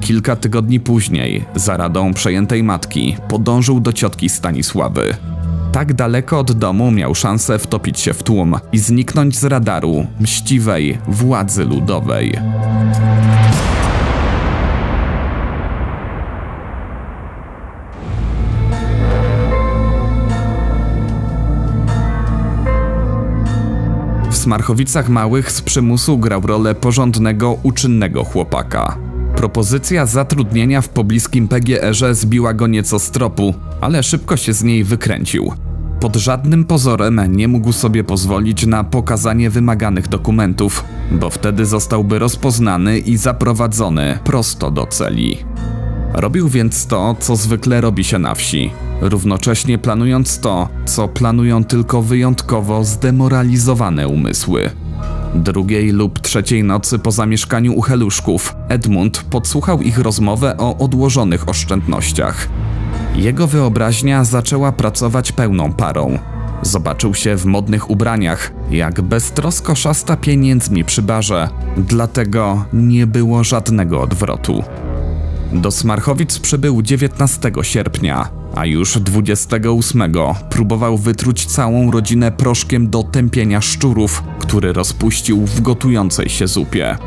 Kilka 0.00 0.36
tygodni 0.36 0.80
później, 0.80 1.44
za 1.54 1.76
radą 1.76 2.14
przejętej 2.14 2.62
matki, 2.62 3.16
podążył 3.28 3.80
do 3.80 3.92
ciotki 3.92 4.28
Stanisławy. 4.28 5.16
Tak 5.72 5.92
daleko 5.92 6.38
od 6.38 6.52
domu 6.52 6.90
miał 6.90 7.14
szansę 7.14 7.58
wtopić 7.58 8.00
się 8.00 8.14
w 8.14 8.22
tłum 8.22 8.56
i 8.72 8.78
zniknąć 8.78 9.36
z 9.38 9.44
radaru 9.44 10.06
mściwej 10.20 10.98
władzy 11.08 11.64
ludowej. 11.64 12.38
W 24.30 24.36
Smarchowicach 24.36 25.08
Małych 25.08 25.52
z 25.52 25.62
przymusu 25.62 26.18
grał 26.18 26.40
rolę 26.40 26.74
porządnego, 26.74 27.58
uczynnego 27.62 28.24
chłopaka. 28.24 29.07
Propozycja 29.38 30.06
zatrudnienia 30.06 30.80
w 30.80 30.88
pobliskim 30.88 31.48
PGR-ze 31.48 32.14
zbiła 32.14 32.54
go 32.54 32.66
nieco 32.66 32.98
z 32.98 33.10
tropu, 33.10 33.54
ale 33.80 34.02
szybko 34.02 34.36
się 34.36 34.52
z 34.52 34.62
niej 34.62 34.84
wykręcił. 34.84 35.52
Pod 36.00 36.16
żadnym 36.16 36.64
pozorem 36.64 37.20
nie 37.36 37.48
mógł 37.48 37.72
sobie 37.72 38.04
pozwolić 38.04 38.66
na 38.66 38.84
pokazanie 38.84 39.50
wymaganych 39.50 40.08
dokumentów, 40.08 40.84
bo 41.10 41.30
wtedy 41.30 41.66
zostałby 41.66 42.18
rozpoznany 42.18 42.98
i 42.98 43.16
zaprowadzony 43.16 44.18
prosto 44.24 44.70
do 44.70 44.86
celi. 44.86 45.38
Robił 46.14 46.48
więc 46.48 46.86
to, 46.86 47.16
co 47.20 47.36
zwykle 47.36 47.80
robi 47.80 48.04
się 48.04 48.18
na 48.18 48.34
wsi, 48.34 48.70
równocześnie 49.00 49.78
planując 49.78 50.38
to, 50.38 50.68
co 50.84 51.08
planują 51.08 51.64
tylko 51.64 52.02
wyjątkowo 52.02 52.84
zdemoralizowane 52.84 54.08
umysły. 54.08 54.70
Drugiej 55.34 55.90
lub 55.90 56.20
trzeciej 56.20 56.64
nocy 56.64 56.98
po 56.98 57.12
zamieszkaniu 57.12 57.74
u 57.74 57.80
Heluszków, 57.80 58.54
Edmund 58.68 59.22
podsłuchał 59.30 59.82
ich 59.82 59.98
rozmowę 59.98 60.56
o 60.56 60.78
odłożonych 60.78 61.48
oszczędnościach. 61.48 62.48
Jego 63.14 63.46
wyobraźnia 63.46 64.24
zaczęła 64.24 64.72
pracować 64.72 65.32
pełną 65.32 65.72
parą. 65.72 66.18
Zobaczył 66.62 67.14
się 67.14 67.36
w 67.36 67.44
modnych 67.44 67.90
ubraniach, 67.90 68.52
jak 68.70 69.00
beztrosko 69.00 69.74
szasta 69.74 70.16
pieniędzmi 70.16 70.84
przy 70.84 71.02
barze, 71.02 71.48
dlatego 71.76 72.64
nie 72.72 73.06
było 73.06 73.44
żadnego 73.44 74.00
odwrotu. 74.00 74.64
Do 75.52 75.70
Smarchowic 75.70 76.38
przybył 76.38 76.82
19 76.82 77.52
sierpnia, 77.62 78.28
a 78.54 78.66
już 78.66 78.98
28 78.98 80.02
próbował 80.50 80.98
wytruć 80.98 81.46
całą 81.46 81.90
rodzinę 81.90 82.32
proszkiem 82.32 82.90
do 82.90 83.02
tępienia 83.02 83.60
szczurów, 83.60 84.22
który 84.38 84.72
rozpuścił 84.72 85.46
w 85.46 85.60
gotującej 85.60 86.28
się 86.28 86.46
zupie. 86.46 86.98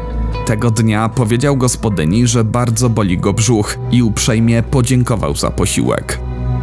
Tego 0.46 0.72
dnia 0.72 1.10
powiedział 1.10 1.58
gospodyni, 1.58 2.28
że 2.28 2.44
bardzo 2.44 2.90
boli 2.90 3.18
go 3.18 3.34
brzuch 3.34 3.78
i 3.92 4.04
uprzejmie 4.04 4.64
podziękował 4.64 5.36
za 5.36 5.52
posiłek. 5.52 6.20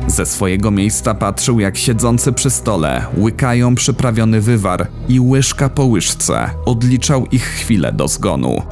Ze 0.07 0.27
swojego 0.27 0.71
miejsca 0.71 1.15
patrzył, 1.15 1.61
jak 1.61 1.77
siedzący 1.77 2.33
przy 2.33 2.51
stole 2.51 3.07
łykają 3.19 3.75
przyprawiony 3.75 4.41
wywar 4.41 4.87
i 5.09 5.21
łyżka 5.21 5.69
po 5.69 5.85
łyżce 5.85 6.51
odliczał 6.65 7.27
ich 7.27 7.45
chwilę 7.45 7.93
do 7.93 8.09
zgonu. 8.09 8.63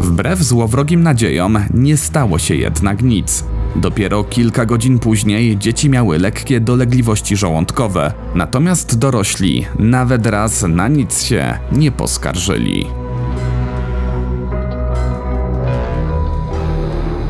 Wbrew 0.00 0.42
złowrogim 0.42 1.02
nadziejom 1.02 1.58
nie 1.74 1.96
stało 1.96 2.38
się 2.38 2.54
jednak 2.54 3.02
nic. 3.02 3.44
Dopiero 3.76 4.24
kilka 4.24 4.66
godzin 4.66 4.98
później 4.98 5.58
dzieci 5.58 5.90
miały 5.90 6.18
lekkie 6.18 6.60
dolegliwości 6.60 7.36
żołądkowe, 7.36 8.12
natomiast 8.34 8.98
dorośli 8.98 9.66
nawet 9.78 10.26
raz 10.26 10.62
na 10.62 10.88
nic 10.88 11.22
się 11.22 11.58
nie 11.72 11.92
poskarżyli. 11.92 13.03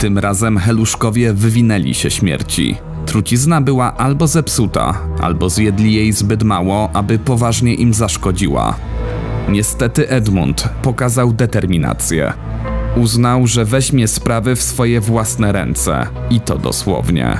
Tym 0.05 0.19
razem 0.19 0.59
heluszkowie 0.59 1.33
wywinęli 1.33 1.95
się 1.95 2.11
śmierci. 2.11 2.77
Trucizna 3.07 3.61
była 3.61 3.97
albo 3.97 4.27
zepsuta, 4.27 4.99
albo 5.21 5.51
zjedli 5.51 5.95
jej 5.95 6.13
zbyt 6.13 6.43
mało, 6.43 6.91
aby 6.93 7.19
poważnie 7.19 7.75
im 7.75 7.95
zaszkodziła. 7.95 8.77
Niestety 9.49 10.09
Edmund 10.09 10.69
pokazał 10.83 11.33
determinację. 11.33 12.33
Uznał, 12.97 13.47
że 13.47 13.65
weźmie 13.65 14.09
sprawy 14.09 14.57
w 14.57 14.63
swoje 14.63 15.01
własne 15.01 15.53
ręce 15.53 16.07
i 16.31 16.41
to 16.41 16.59
dosłownie. 16.59 17.39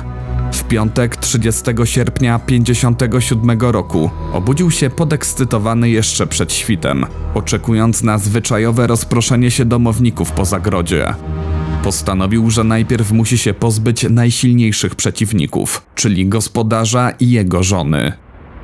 W 0.51 0.63
piątek 0.63 1.15
30 1.15 1.63
sierpnia 1.83 2.39
57 2.39 3.59
roku 3.59 4.09
obudził 4.33 4.71
się 4.71 4.89
podekscytowany 4.89 5.89
jeszcze 5.89 6.27
przed 6.27 6.53
świtem, 6.53 7.05
oczekując 7.33 8.03
na 8.03 8.17
zwyczajowe 8.17 8.87
rozproszenie 8.87 9.51
się 9.51 9.65
domowników 9.65 10.31
po 10.31 10.45
zagrodzie. 10.45 11.15
Postanowił, 11.85 12.51
że 12.51 12.63
najpierw 12.63 13.11
musi 13.11 13.37
się 13.37 13.53
pozbyć 13.53 14.09
najsilniejszych 14.09 14.95
przeciwników, 14.95 15.81
czyli 15.95 16.27
gospodarza 16.27 17.11
i 17.19 17.31
jego 17.31 17.63
żony. 17.63 18.13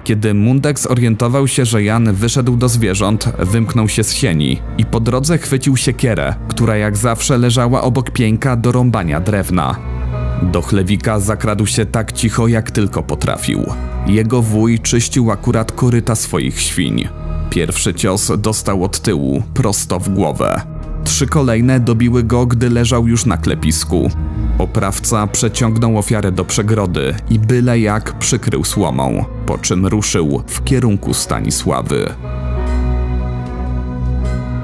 Kiedy 0.03 0.33
Mundek 0.33 0.79
zorientował 0.79 1.47
się, 1.47 1.65
że 1.65 1.83
Jan 1.83 2.13
wyszedł 2.13 2.57
do 2.57 2.69
zwierząt, 2.69 3.25
wymknął 3.39 3.89
się 3.89 4.03
z 4.03 4.13
sieni 4.13 4.59
i 4.77 4.85
po 4.85 4.99
drodze 4.99 5.37
chwycił 5.37 5.77
siekierę, 5.77 6.35
która 6.47 6.77
jak 6.77 6.97
zawsze 6.97 7.37
leżała 7.37 7.81
obok 7.81 8.11
pieńka 8.11 8.55
do 8.55 8.71
rąbania 8.71 9.19
drewna. 9.19 9.75
Do 10.41 10.61
chlewika 10.61 11.19
zakradł 11.19 11.65
się 11.65 11.85
tak 11.85 12.11
cicho, 12.11 12.47
jak 12.47 12.71
tylko 12.71 13.03
potrafił. 13.03 13.65
Jego 14.07 14.41
wuj 14.41 14.79
czyścił 14.79 15.31
akurat 15.31 15.71
koryta 15.71 16.15
swoich 16.15 16.61
świń. 16.61 17.07
Pierwszy 17.49 17.93
cios 17.93 18.31
dostał 18.37 18.83
od 18.83 18.99
tyłu, 18.99 19.43
prosto 19.53 19.99
w 19.99 20.09
głowę. 20.09 20.70
Trzy 21.03 21.27
kolejne 21.27 21.79
dobiły 21.79 22.23
go, 22.23 22.45
gdy 22.45 22.69
leżał 22.69 23.07
już 23.07 23.25
na 23.25 23.37
klepisku. 23.37 24.11
Oprawca 24.57 25.27
przeciągnął 25.27 25.97
ofiarę 25.97 26.31
do 26.31 26.45
przegrody 26.45 27.15
i 27.29 27.39
byle 27.39 27.79
jak 27.79 28.19
przykrył 28.19 28.63
słomą, 28.63 29.25
po 29.45 29.57
czym 29.57 29.85
ruszył 29.85 30.43
w 30.47 30.63
kierunku 30.63 31.13
Stanisławy. 31.13 32.09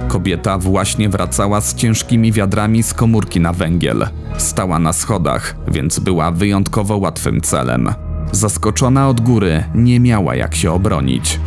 Kobieta 0.07 0.57
właśnie 0.57 1.09
wracała 1.09 1.61
z 1.61 1.75
ciężkimi 1.75 2.31
wiadrami 2.31 2.83
z 2.83 2.93
komórki 2.93 3.39
na 3.39 3.53
węgiel. 3.53 4.07
Stała 4.37 4.79
na 4.79 4.93
schodach, 4.93 5.55
więc 5.67 5.99
była 5.99 6.31
wyjątkowo 6.31 6.97
łatwym 6.97 7.41
celem. 7.41 7.89
Zaskoczona 8.31 9.09
od 9.09 9.21
góry, 9.21 9.63
nie 9.75 9.99
miała 9.99 10.35
jak 10.35 10.55
się 10.55 10.71
obronić. 10.71 11.39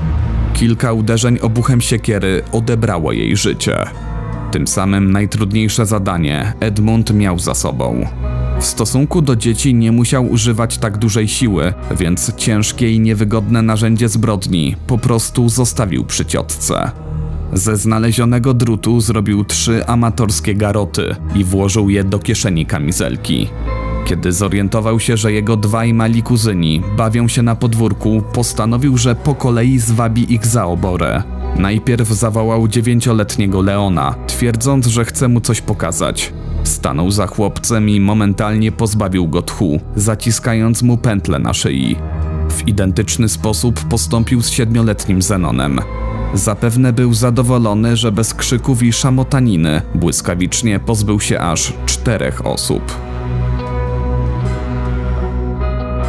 Kilka 0.53 0.92
uderzeń 0.92 1.38
obuchem 1.42 1.81
siekiery 1.81 2.42
odebrało 2.53 3.12
jej 3.12 3.37
życie. 3.37 3.87
Tym 4.51 4.67
samym 4.67 5.13
najtrudniejsze 5.13 5.87
zadanie 5.87 6.53
Edmund 6.61 7.15
miał 7.15 7.39
za 7.39 7.55
sobą. 7.55 8.07
W 8.61 8.65
stosunku 8.65 9.23
do 9.23 9.37
dzieci 9.37 9.75
nie 9.75 9.93
musiał 9.93 10.27
używać 10.27 10.79
tak 10.79 10.99
dużej 10.99 11.29
siły, 11.29 11.73
więc 11.99 12.35
ciężkie 12.37 12.93
i 12.93 13.01
niewygodne 13.01 13.63
narzędzie 13.63 14.09
zbrodni 14.09 14.77
po 14.87 14.99
prostu 14.99 15.49
zostawił 15.49 16.05
przy 16.05 16.27
ciotce. 16.27 16.91
Ze 17.53 17.77
znalezionego 17.77 18.55
drutu 18.55 19.01
zrobił 19.01 19.45
trzy 19.45 19.87
amatorskie 19.87 20.55
garoty 20.55 21.17
i 21.35 21.45
włożył 21.45 21.91
je 21.91 22.05
do 22.05 22.19
kieszeni 22.19 22.67
kamizelki. 22.67 23.49
Kiedy 24.05 24.33
zorientował 24.33 25.01
się, 25.01 25.17
że 25.17 25.33
jego 25.33 25.57
dwaj 25.57 25.95
mali 25.95 26.23
kuzyni 26.23 26.83
bawią 26.97 27.29
się 27.29 27.43
na 27.43 27.57
podwórku, 27.57 28.23
postanowił, 28.33 28.97
że 28.97 29.15
po 29.15 29.35
kolei 29.35 29.79
zwabi 29.79 30.35
ich 30.35 30.47
za 30.47 30.67
oborę. 30.67 31.23
Najpierw 31.57 32.09
zawołał 32.09 32.69
dziewięcioletniego 32.69 33.63
Leona, 33.63 34.15
twierdząc, 34.27 34.87
że 34.87 35.05
chce 35.05 35.29
mu 35.29 35.41
coś 35.41 35.61
pokazać. 35.61 36.33
Stanął 36.65 37.11
za 37.11 37.27
chłopcem 37.27 37.89
i 37.89 38.01
momentalnie 38.01 38.73
pozbawił 38.73 39.29
go 39.29 39.43
tchu, 39.43 39.81
zaciskając 39.97 40.83
mu 40.83 40.99
pętlę 40.99 41.39
na 41.39 41.55
szyi. 41.55 41.97
W 42.51 42.69
identyczny 42.69 43.29
sposób 43.29 43.81
postąpił 43.81 44.43
z 44.43 44.51
siedmioletnim 44.51 45.23
Zenonem. 45.23 45.81
Zapewne 46.35 46.93
był 46.93 47.15
zadowolony, 47.15 47.97
że 47.97 48.13
bez 48.13 48.35
krzyków 48.35 48.83
i 48.83 48.93
szamotaniny 48.93 49.83
błyskawicznie 49.95 50.79
pozbył 50.79 51.21
się 51.21 51.41
aż 51.41 51.73
czterech 51.87 52.47
osób. 52.47 53.10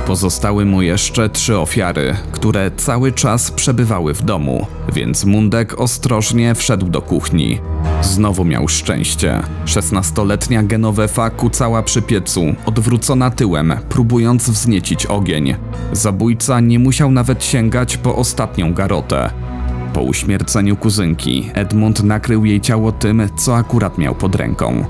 Pozostały 0.06 0.66
mu 0.66 0.82
jeszcze 0.82 1.30
trzy 1.30 1.58
ofiary, 1.60 2.16
które 2.32 2.72
cały 2.78 3.12
czas 3.12 3.52
przebywały 3.52 4.14
w 4.14 4.22
domu, 4.22 4.68
więc 4.94 5.26
Mundek 5.26 5.80
ostrożnie 5.80 6.56
wszedł 6.56 6.90
do 6.90 7.02
kuchni. 7.02 7.60
Znowu 8.02 8.46
miał 8.46 8.68
szczęście. 8.68 9.42
Szesnastoletnia 9.66 10.64
Genovefa 10.64 11.30
kucała 11.30 11.84
przy 11.84 12.02
piecu, 12.02 12.42
odwrócona 12.66 13.32
tyłem, 13.32 13.74
próbując 13.90 14.50
wzniecić 14.50 15.06
ogień. 15.06 15.56
Zabójca 15.92 16.60
nie 16.60 16.80
musiał 16.80 17.12
nawet 17.12 17.44
sięgać 17.44 17.98
po 17.98 18.16
ostatnią 18.16 18.74
garotę. 18.74 19.30
Po 19.94 20.02
uśmierceniu 20.02 20.78
kuzynki, 20.78 21.50
Edmund 21.54 22.04
nakrył 22.04 22.46
jej 22.46 22.62
ciało 22.62 22.92
tym, 22.92 23.30
co 23.36 23.56
akurat 23.56 23.98
miał 23.98 24.16
pod 24.16 24.36
ręką. 24.36 24.86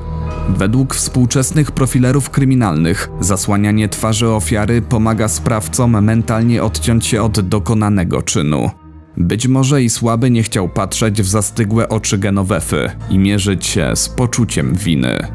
Według 0.49 0.95
współczesnych 0.95 1.71
profilerów 1.71 2.29
kryminalnych, 2.29 3.09
zasłanianie 3.19 3.89
twarzy 3.89 4.29
ofiary 4.29 4.81
pomaga 4.81 5.27
sprawcom 5.27 6.03
mentalnie 6.03 6.63
odciąć 6.63 7.05
się 7.05 7.21
od 7.21 7.39
dokonanego 7.39 8.21
czynu. 8.21 8.69
Być 9.17 9.47
może 9.47 9.83
i 9.83 9.89
słaby 9.89 10.31
nie 10.31 10.43
chciał 10.43 10.69
patrzeć 10.69 11.21
w 11.21 11.27
zastygłe 11.27 11.89
oczy 11.89 12.17
Genowefy 12.17 12.91
i 13.09 13.19
mierzyć 13.19 13.65
się 13.65 13.91
z 13.95 14.09
poczuciem 14.09 14.75
winy. 14.75 15.27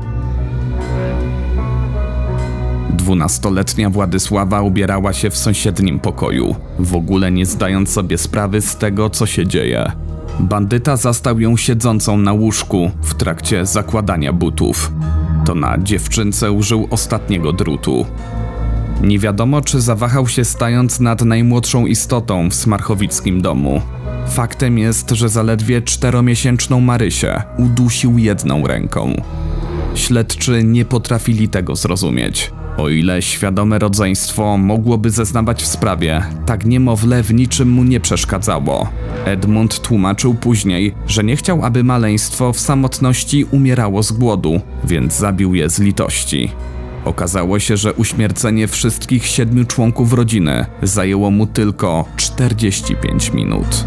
Dwunastoletnia 2.90 3.90
Władysława 3.90 4.62
ubierała 4.62 5.12
się 5.12 5.30
w 5.30 5.36
sąsiednim 5.36 6.00
pokoju, 6.00 6.54
w 6.78 6.94
ogóle 6.94 7.32
nie 7.32 7.46
zdając 7.46 7.90
sobie 7.90 8.18
sprawy 8.18 8.60
z 8.60 8.76
tego, 8.76 9.10
co 9.10 9.26
się 9.26 9.46
dzieje. 9.46 9.92
Bandyta 10.40 10.96
zastał 10.96 11.40
ją 11.40 11.56
siedzącą 11.56 12.16
na 12.16 12.32
łóżku 12.32 12.90
w 13.02 13.14
trakcie 13.14 13.66
zakładania 13.66 14.32
butów. 14.32 14.92
To 15.44 15.54
na 15.54 15.78
dziewczynce 15.78 16.52
użył 16.52 16.88
ostatniego 16.90 17.52
drutu. 17.52 18.06
Nie 19.02 19.18
wiadomo, 19.18 19.60
czy 19.60 19.80
zawahał 19.80 20.28
się 20.28 20.44
stając 20.44 21.00
nad 21.00 21.22
najmłodszą 21.22 21.86
istotą 21.86 22.50
w 22.50 22.54
smarchowickim 22.54 23.42
domu. 23.42 23.80
Faktem 24.28 24.78
jest, 24.78 25.10
że 25.10 25.28
zaledwie 25.28 25.82
czteromiesięczną 25.82 26.80
Marysię 26.80 27.42
udusił 27.58 28.18
jedną 28.18 28.66
ręką. 28.66 29.22
Śledczy 29.94 30.64
nie 30.64 30.84
potrafili 30.84 31.48
tego 31.48 31.76
zrozumieć. 31.76 32.52
O 32.76 32.88
ile 32.88 33.22
świadome 33.22 33.78
rodzeństwo 33.78 34.56
mogłoby 34.58 35.10
zeznawać 35.10 35.62
w 35.62 35.66
sprawie, 35.66 36.22
tak 36.46 36.66
niemowlę 36.66 37.22
w 37.22 37.34
niczym 37.34 37.70
mu 37.70 37.84
nie 37.84 38.00
przeszkadzało. 38.00 38.88
Edmund 39.24 39.80
tłumaczył 39.80 40.34
później, 40.34 40.94
że 41.06 41.24
nie 41.24 41.36
chciał, 41.36 41.64
aby 41.64 41.84
maleństwo 41.84 42.52
w 42.52 42.60
samotności 42.60 43.44
umierało 43.44 44.02
z 44.02 44.12
głodu, 44.12 44.60
więc 44.84 45.14
zabił 45.14 45.54
je 45.54 45.70
z 45.70 45.78
litości. 45.78 46.50
Okazało 47.04 47.58
się, 47.58 47.76
że 47.76 47.94
uśmiercenie 47.94 48.68
wszystkich 48.68 49.26
siedmiu 49.26 49.64
członków 49.64 50.12
rodziny 50.12 50.66
zajęło 50.82 51.30
mu 51.30 51.46
tylko 51.46 52.04
45 52.16 53.32
minut. 53.32 53.86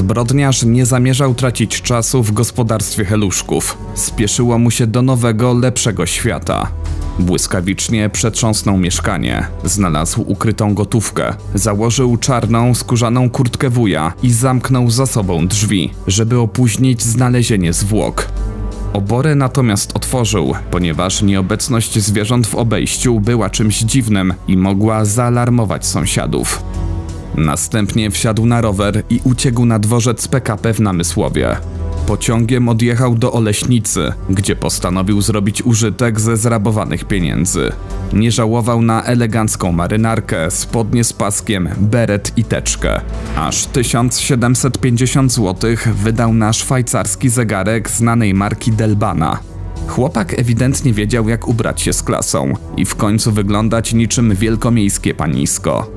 Zbrodniarz 0.00 0.62
nie 0.62 0.86
zamierzał 0.86 1.34
tracić 1.34 1.82
czasu 1.82 2.22
w 2.22 2.32
gospodarstwie 2.32 3.04
Heluszków. 3.04 3.78
Spieszyło 3.94 4.58
mu 4.58 4.70
się 4.70 4.86
do 4.86 5.02
nowego, 5.02 5.54
lepszego 5.54 6.06
świata. 6.06 6.70
Błyskawicznie 7.18 8.08
przetrząsnął 8.08 8.78
mieszkanie, 8.78 9.46
znalazł 9.64 10.24
ukrytą 10.26 10.74
gotówkę, 10.74 11.34
założył 11.54 12.16
czarną, 12.16 12.74
skórzaną 12.74 13.30
kurtkę 13.30 13.70
wuja 13.70 14.12
i 14.22 14.30
zamknął 14.32 14.90
za 14.90 15.06
sobą 15.06 15.46
drzwi, 15.46 15.90
żeby 16.06 16.38
opóźnić 16.38 17.02
znalezienie 17.02 17.72
zwłok. 17.72 18.28
Oborę 18.92 19.34
natomiast 19.34 19.96
otworzył, 19.96 20.54
ponieważ 20.70 21.22
nieobecność 21.22 21.98
zwierząt 21.98 22.46
w 22.46 22.54
obejściu 22.54 23.20
była 23.20 23.50
czymś 23.50 23.78
dziwnym 23.78 24.34
i 24.48 24.56
mogła 24.56 25.04
zaalarmować 25.04 25.86
sąsiadów. 25.86 26.62
Następnie 27.36 28.10
wsiadł 28.10 28.46
na 28.46 28.60
rower 28.60 29.02
i 29.10 29.20
uciekł 29.24 29.66
na 29.66 29.78
dworzec 29.78 30.28
PKP 30.28 30.74
w 30.74 30.80
Namysłowie. 30.80 31.56
Pociągiem 32.06 32.68
odjechał 32.68 33.14
do 33.14 33.32
Oleśnicy, 33.32 34.12
gdzie 34.30 34.56
postanowił 34.56 35.20
zrobić 35.22 35.62
użytek 35.62 36.20
ze 36.20 36.36
zrabowanych 36.36 37.04
pieniędzy. 37.04 37.72
Nie 38.12 38.32
żałował 38.32 38.82
na 38.82 39.02
elegancką 39.02 39.72
marynarkę, 39.72 40.50
spodnie 40.50 41.04
z 41.04 41.12
paskiem, 41.12 41.68
beret 41.78 42.32
i 42.36 42.44
teczkę. 42.44 43.00
Aż 43.36 43.66
1750 43.66 45.32
zł 45.32 45.70
wydał 45.94 46.34
na 46.34 46.52
szwajcarski 46.52 47.28
zegarek 47.28 47.90
znanej 47.90 48.34
marki 48.34 48.72
Delbana. 48.72 49.38
Chłopak 49.86 50.38
ewidentnie 50.38 50.92
wiedział, 50.92 51.28
jak 51.28 51.48
ubrać 51.48 51.80
się 51.80 51.92
z 51.92 52.02
klasą 52.02 52.54
i 52.76 52.84
w 52.84 52.94
końcu 52.94 53.32
wyglądać 53.32 53.94
niczym 53.94 54.34
wielkomiejskie 54.34 55.14
panisko. 55.14 55.90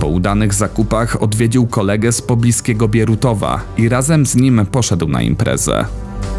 Po 0.00 0.06
udanych 0.06 0.54
zakupach 0.54 1.22
odwiedził 1.22 1.66
kolegę 1.66 2.12
z 2.12 2.22
pobliskiego 2.22 2.88
Bierutowa 2.88 3.60
i 3.76 3.88
razem 3.88 4.26
z 4.26 4.34
nim 4.34 4.66
poszedł 4.70 5.08
na 5.08 5.22
imprezę. 5.22 5.84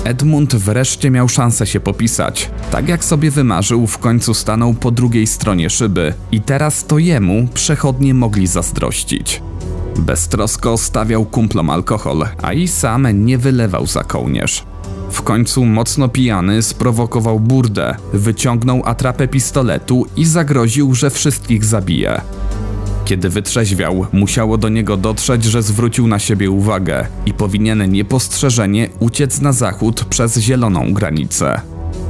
Edmund 0.04 0.56
wreszcie 0.56 1.12
miał 1.12 1.30
szansę 1.30 1.68
się 1.68 1.80
popisać. 1.80 2.52
Tak 2.72 2.90
jak 2.90 3.06
sobie 3.06 3.32
wymarzył, 3.32 3.88
w 3.88 3.98
końcu 3.98 4.34
stanął 4.34 4.74
po 4.74 4.92
drugiej 4.92 5.28
stronie 5.28 5.70
szyby 5.70 6.14
i 6.32 6.42
teraz 6.42 6.86
to 6.86 6.98
jemu 6.98 7.48
przechodnie 7.54 8.14
mogli 8.14 8.48
zazdrościć. 8.48 9.42
Beztrosko 9.98 10.78
stawiał 10.78 11.26
kumplom 11.26 11.70
alkohol, 11.70 12.26
a 12.42 12.54
i 12.54 12.68
sam 12.68 13.26
nie 13.26 13.38
wylewał 13.38 13.88
za 13.88 14.04
kołnierz. 14.04 14.64
W 15.12 15.22
końcu 15.22 15.66
mocno 15.66 16.10
pijany 16.10 16.62
sprowokował 16.62 17.40
burdę, 17.40 17.96
wyciągnął 18.14 18.82
atrapę 18.86 19.28
pistoletu 19.28 20.06
i 20.16 20.26
zagroził, 20.26 20.96
że 20.96 21.10
wszystkich 21.10 21.66
zabije. 21.66 22.22
Kiedy 23.08 23.30
wytrzeźwiał, 23.30 24.06
musiało 24.12 24.58
do 24.58 24.70
niego 24.70 24.98
dotrzeć, 24.98 25.44
że 25.44 25.62
zwrócił 25.62 26.08
na 26.08 26.20
siebie 26.20 26.52
uwagę 26.52 27.08
i 27.26 27.34
powinien 27.34 27.92
niepostrzeżenie 27.92 28.90
uciec 29.00 29.42
na 29.42 29.52
zachód 29.52 30.06
przez 30.06 30.38
zieloną 30.38 30.94
granicę. 30.94 31.62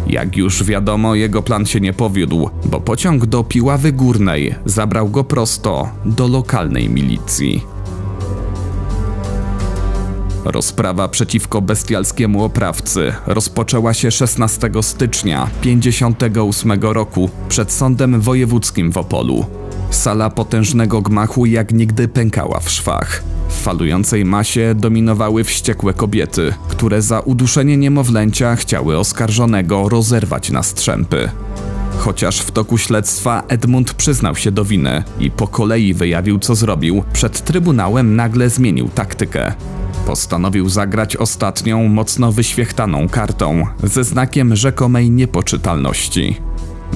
Jak 0.08 0.38
już 0.38 0.64
wiadomo, 0.64 1.16
jego 1.16 1.42
plan 1.42 1.66
się 1.66 1.80
nie 1.80 1.94
powiódł, 1.94 2.50
bo 2.66 2.82
pociąg 2.82 3.26
do 3.26 3.44
Piławy 3.44 3.92
Górnej 3.92 4.56
zabrał 4.66 5.10
go 5.10 5.24
prosto 5.24 5.90
do 6.06 6.28
lokalnej 6.28 6.90
milicji. 6.90 7.64
Rozprawa 10.46 11.08
przeciwko 11.08 11.62
bestialskiemu 11.62 12.44
oprawcy 12.44 13.14
rozpoczęła 13.28 13.94
się 13.94 14.12
16 14.12 14.70
stycznia 14.82 15.50
58 15.62 16.72
roku 16.82 17.30
przed 17.50 17.72
Sądem 17.72 18.22
Wojewódzkim 18.22 18.92
w 18.92 18.98
Opolu. 18.98 19.46
Sala 19.90 20.30
potężnego 20.30 21.02
gmachu 21.02 21.46
jak 21.46 21.72
nigdy 21.72 22.08
pękała 22.08 22.60
w 22.60 22.70
szwach. 22.70 23.24
W 23.50 23.62
falującej 23.62 24.26
masie 24.26 24.76
dominowały 24.76 25.44
wściekłe 25.44 25.94
kobiety, 25.94 26.54
które 26.68 27.02
za 27.02 27.20
uduszenie 27.20 27.78
niemowlęcia 27.78 28.56
chciały 28.56 28.98
oskarżonego 28.98 29.90
rozerwać 29.90 30.50
na 30.50 30.64
strzępy. 30.64 31.30
Chociaż 31.98 32.40
w 32.40 32.52
toku 32.52 32.78
śledztwa 32.78 33.44
Edmund 33.48 33.94
przyznał 33.94 34.36
się 34.36 34.52
do 34.52 34.66
winy 34.66 35.04
i 35.20 35.32
po 35.32 35.48
kolei 35.48 35.94
wyjawił 35.94 36.40
co 36.40 36.56
zrobił, 36.56 37.04
przed 37.14 37.42
trybunałem 37.42 38.16
nagle 38.16 38.50
zmienił 38.50 38.90
taktykę. 38.90 39.54
Postanowił 40.06 40.70
zagrać 40.70 41.16
ostatnią, 41.16 41.88
mocno 41.88 42.32
wyświechtaną 42.32 43.10
kartą, 43.10 43.68
ze 43.84 44.04
znakiem 44.04 44.56
rzekomej 44.56 45.12
niepoczytalności. 45.12 46.36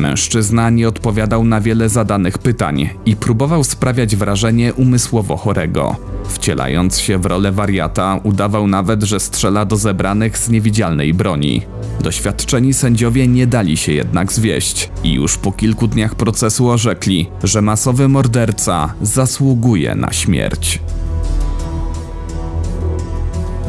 Mężczyzna 0.01 0.69
nie 0.69 0.87
odpowiadał 0.87 1.43
na 1.43 1.61
wiele 1.61 1.89
zadanych 1.89 2.37
pytań 2.37 2.89
i 3.05 3.15
próbował 3.15 3.63
sprawiać 3.63 4.15
wrażenie 4.15 4.73
umysłowo 4.73 5.37
chorego. 5.37 5.95
Wcielając 6.29 6.99
się 6.99 7.17
w 7.17 7.25
rolę 7.25 7.51
wariata, 7.51 8.19
udawał 8.23 8.67
nawet, 8.67 9.03
że 9.03 9.19
strzela 9.19 9.65
do 9.65 9.77
zebranych 9.77 10.37
z 10.37 10.49
niewidzialnej 10.49 11.13
broni. 11.13 11.61
Doświadczeni 11.99 12.73
sędziowie 12.73 13.27
nie 13.27 13.47
dali 13.47 13.77
się 13.77 13.91
jednak 13.91 14.33
zwieść 14.33 14.89
i 15.03 15.13
już 15.13 15.37
po 15.37 15.51
kilku 15.51 15.87
dniach 15.87 16.15
procesu 16.15 16.69
orzekli, 16.69 17.29
że 17.43 17.61
masowy 17.61 18.07
morderca 18.07 18.93
zasługuje 19.01 19.95
na 19.95 20.13
śmierć. 20.13 20.79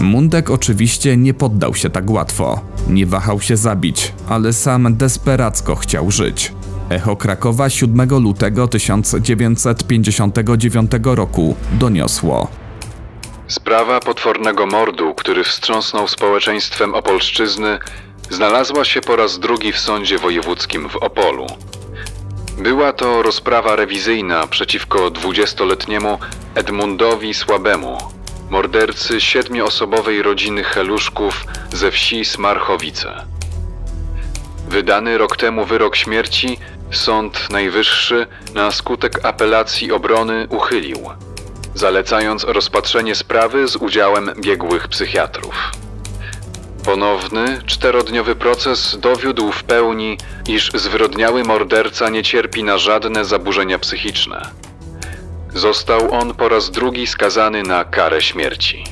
Mundek 0.01 0.51
oczywiście 0.51 1.17
nie 1.17 1.35
poddał 1.35 1.75
się 1.75 1.91
tak 1.91 2.11
łatwo. 2.11 2.61
Nie 2.89 3.07
wahał 3.07 3.41
się 3.41 3.57
zabić, 3.57 4.13
ale 4.29 4.53
sam 4.53 4.97
desperacko 4.97 5.77
chciał 5.77 6.11
żyć. 6.11 6.53
Echo 6.91 7.17
Krakowa 7.17 7.71
7 7.71 8.19
lutego 8.19 8.69
1959 8.69 10.91
roku 11.05 11.57
doniosło. 11.73 12.49
Sprawa 13.49 14.01
potwornego 14.01 14.67
mordu, 14.67 15.15
który 15.15 15.45
wstrząsnął 15.45 16.09
społeczeństwem 16.09 16.95
Opolszczyzny, 16.95 17.79
znalazła 18.31 18.85
się 18.85 19.01
po 19.01 19.17
raz 19.17 19.39
drugi 19.39 19.73
w 19.73 19.79
sądzie 19.79 20.19
wojewódzkim 20.19 20.89
w 20.89 20.97
Opolu. 20.97 21.47
Była 22.59 22.93
to 22.93 23.23
rozprawa 23.23 23.77
rewizyjna 23.77 24.47
przeciwko 24.47 25.11
dwudziestoletniemu 25.11 26.19
Edmundowi 26.55 27.35
Słabemu, 27.35 27.99
mordercy 28.53 29.21
siedmioosobowej 29.21 30.23
rodziny 30.23 30.65
Heluszków 30.65 31.47
ze 31.73 31.91
wsi 31.91 32.25
Smarchowice. 32.25 33.25
Wydany 34.69 35.19
rok 35.19 35.37
temu 35.37 35.65
wyrok 35.65 35.97
śmierci 35.97 36.59
Sąd 36.91 37.51
Najwyższy 37.51 38.27
na 38.55 38.71
skutek 38.71 39.25
apelacji 39.25 39.93
obrony 39.93 40.47
uchylił, 40.51 40.99
zalecając 41.75 42.45
rozpatrzenie 42.45 43.15
sprawy 43.15 43.69
z 43.69 43.77
udziałem 43.77 44.31
biegłych 44.41 44.89
psychiatrów. 44.89 45.55
Ponowny, 46.85 47.61
czterodniowy 47.67 48.35
proces 48.37 48.97
dowiódł 49.01 49.53
w 49.53 49.65
pełni, 49.65 50.19
iż 50.49 50.71
zwyrodniały 50.75 51.45
morderca 51.45 52.09
nie 52.09 52.23
cierpi 52.23 52.65
na 52.65 52.79
żadne 52.79 53.25
zaburzenia 53.25 53.79
psychiczne. 53.79 54.51
Został 55.55 56.13
on 56.13 56.35
po 56.35 56.49
raz 56.49 56.71
drugi 56.71 57.07
skazany 57.07 57.63
na 57.63 57.85
karę 57.85 58.23
śmierci. 58.23 58.85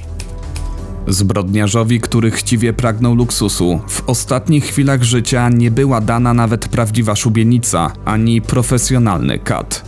Zbrodniarzowi, 1.07 2.01
który 2.01 2.31
chciwie 2.31 2.73
pragnął 2.73 3.15
luksusu, 3.15 3.81
w 3.89 4.09
ostatnich 4.09 4.65
chwilach 4.65 5.03
życia 5.03 5.49
nie 5.49 5.71
była 5.71 6.01
dana 6.01 6.35
nawet 6.35 6.69
prawdziwa 6.69 7.17
szubienica 7.17 7.93
ani 8.05 8.43
profesjonalny 8.43 9.39
kat. 9.39 9.85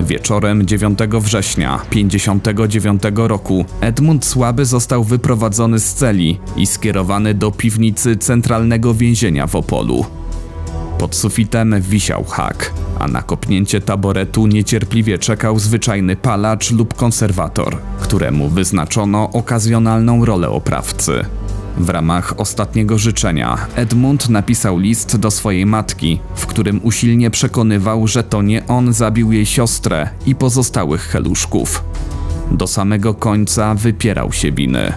Wieczorem 0.00 0.66
9 0.66 0.98
września 1.20 1.80
59 1.90 3.02
roku 3.16 3.64
Edmund 3.80 4.24
Słaby 4.24 4.64
został 4.64 5.04
wyprowadzony 5.04 5.78
z 5.78 5.94
celi 5.94 6.40
i 6.56 6.66
skierowany 6.66 7.34
do 7.34 7.50
piwnicy 7.50 8.16
centralnego 8.16 8.94
więzienia 8.94 9.46
w 9.46 9.56
Opolu. 9.56 10.06
Pod 10.98 11.14
sufitem 11.14 11.80
wisiał 11.80 12.24
hak, 12.24 12.72
a 12.98 13.08
na 13.08 13.22
kopnięcie 13.22 13.80
taboretu 13.80 14.46
niecierpliwie 14.46 15.18
czekał 15.18 15.58
zwyczajny 15.58 16.16
palacz 16.16 16.70
lub 16.70 16.94
konserwator, 16.94 17.78
któremu 18.00 18.48
wyznaczono 18.48 19.30
okazjonalną 19.32 20.24
rolę 20.24 20.48
oprawcy. 20.48 21.24
W 21.78 21.88
ramach 21.88 22.34
ostatniego 22.36 22.98
życzenia 22.98 23.66
Edmund 23.74 24.28
napisał 24.28 24.78
list 24.78 25.16
do 25.16 25.30
swojej 25.30 25.66
matki, 25.66 26.20
w 26.34 26.46
którym 26.46 26.80
usilnie 26.82 27.30
przekonywał, 27.30 28.08
że 28.08 28.24
to 28.24 28.42
nie 28.42 28.66
on 28.66 28.92
zabił 28.92 29.32
jej 29.32 29.46
siostrę 29.46 30.08
i 30.26 30.34
pozostałych 30.34 31.02
heluszków. 31.02 31.84
Do 32.50 32.66
samego 32.66 33.14
końca 33.14 33.74
wypierał 33.74 34.32
się 34.32 34.52
winy. 34.52 34.92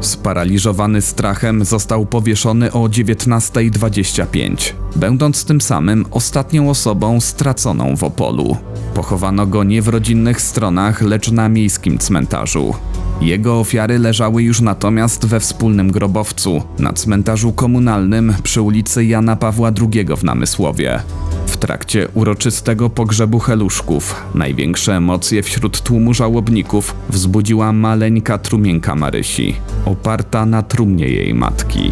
Sparaliżowany 0.00 1.02
strachem 1.02 1.64
został 1.64 2.06
powieszony 2.06 2.72
o 2.72 2.78
19.25, 2.78 4.72
będąc 4.96 5.44
tym 5.44 5.60
samym 5.60 6.06
ostatnią 6.10 6.70
osobą 6.70 7.20
straconą 7.20 7.96
w 7.96 8.04
Opolu. 8.04 8.56
Pochowano 8.94 9.46
go 9.46 9.64
nie 9.64 9.82
w 9.82 9.88
rodzinnych 9.88 10.40
stronach, 10.40 11.02
lecz 11.02 11.30
na 11.30 11.48
miejskim 11.48 11.98
cmentarzu. 11.98 12.74
Jego 13.20 13.60
ofiary 13.60 13.98
leżały 13.98 14.42
już 14.42 14.60
natomiast 14.60 15.26
we 15.26 15.40
wspólnym 15.40 15.92
grobowcu 15.92 16.62
na 16.78 16.92
cmentarzu 16.92 17.52
komunalnym 17.52 18.34
przy 18.42 18.62
ulicy 18.62 19.04
Jana 19.04 19.36
Pawła 19.36 19.70
II 19.92 20.06
w 20.16 20.24
Namysłowie. 20.24 21.00
W 21.46 21.56
trakcie 21.56 22.08
uroczystego 22.14 22.90
pogrzebu 22.90 23.38
Heluszków 23.38 24.24
największe 24.34 24.96
emocje 24.96 25.42
wśród 25.42 25.80
tłumu 25.80 26.14
żałobników 26.14 26.94
wzbudziła 27.08 27.72
maleńka 27.72 28.38
trumienka 28.38 28.94
Marysi, 28.94 29.56
oparta 29.84 30.46
na 30.46 30.62
trumnie 30.62 31.08
jej 31.08 31.34
matki. 31.34 31.90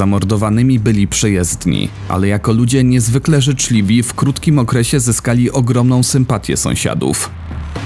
Zamordowanymi 0.00 0.78
byli 0.78 1.08
przejezdni, 1.08 1.88
ale 2.08 2.28
jako 2.28 2.52
ludzie 2.52 2.84
niezwykle 2.84 3.40
życzliwi 3.40 4.02
w 4.02 4.14
krótkim 4.14 4.58
okresie 4.58 5.00
zyskali 5.00 5.50
ogromną 5.50 6.02
sympatię 6.02 6.56
sąsiadów. 6.56 7.30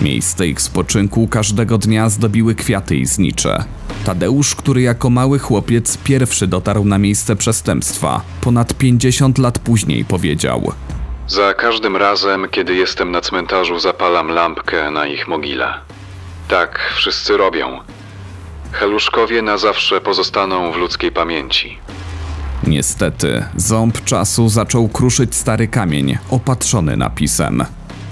Miejsce 0.02 0.46
ich 0.46 0.60
spoczynku 0.60 1.28
każdego 1.28 1.78
dnia 1.78 2.08
zdobiły 2.08 2.54
kwiaty 2.54 2.96
i 2.96 3.06
znicze. 3.06 3.64
Tadeusz, 4.04 4.54
który 4.54 4.82
jako 4.82 5.10
mały 5.10 5.38
chłopiec 5.38 5.98
pierwszy 5.98 6.46
dotarł 6.46 6.84
na 6.84 6.98
miejsce 6.98 7.36
przestępstwa, 7.36 8.20
ponad 8.40 8.74
50 8.74 9.38
lat 9.38 9.58
później 9.58 10.04
powiedział: 10.04 10.72
Za 11.28 11.54
każdym 11.54 11.96
razem, 11.96 12.46
kiedy 12.50 12.74
jestem 12.74 13.10
na 13.10 13.20
cmentarzu, 13.20 13.78
zapalam 13.78 14.28
lampkę 14.28 14.90
na 14.90 15.06
ich 15.06 15.28
mogile. 15.28 15.74
Tak 16.48 16.92
wszyscy 16.96 17.36
robią. 17.36 17.80
Heluszkowie 18.72 19.42
na 19.42 19.58
zawsze 19.58 20.00
pozostaną 20.00 20.72
w 20.72 20.76
ludzkiej 20.76 21.12
pamięci. 21.12 21.78
Niestety, 22.66 23.44
ząb 23.56 24.04
czasu 24.04 24.48
zaczął 24.48 24.88
kruszyć 24.88 25.34
stary 25.34 25.68
kamień, 25.68 26.18
opatrzony 26.30 26.96
napisem. 26.96 27.64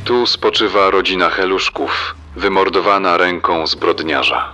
Tu 0.05 0.27
spoczywa 0.27 0.91
rodzina 0.91 1.31
Heluszków, 1.31 2.15
wymordowana 2.37 3.17
ręką 3.17 3.67
zbrodniarza. 3.67 4.53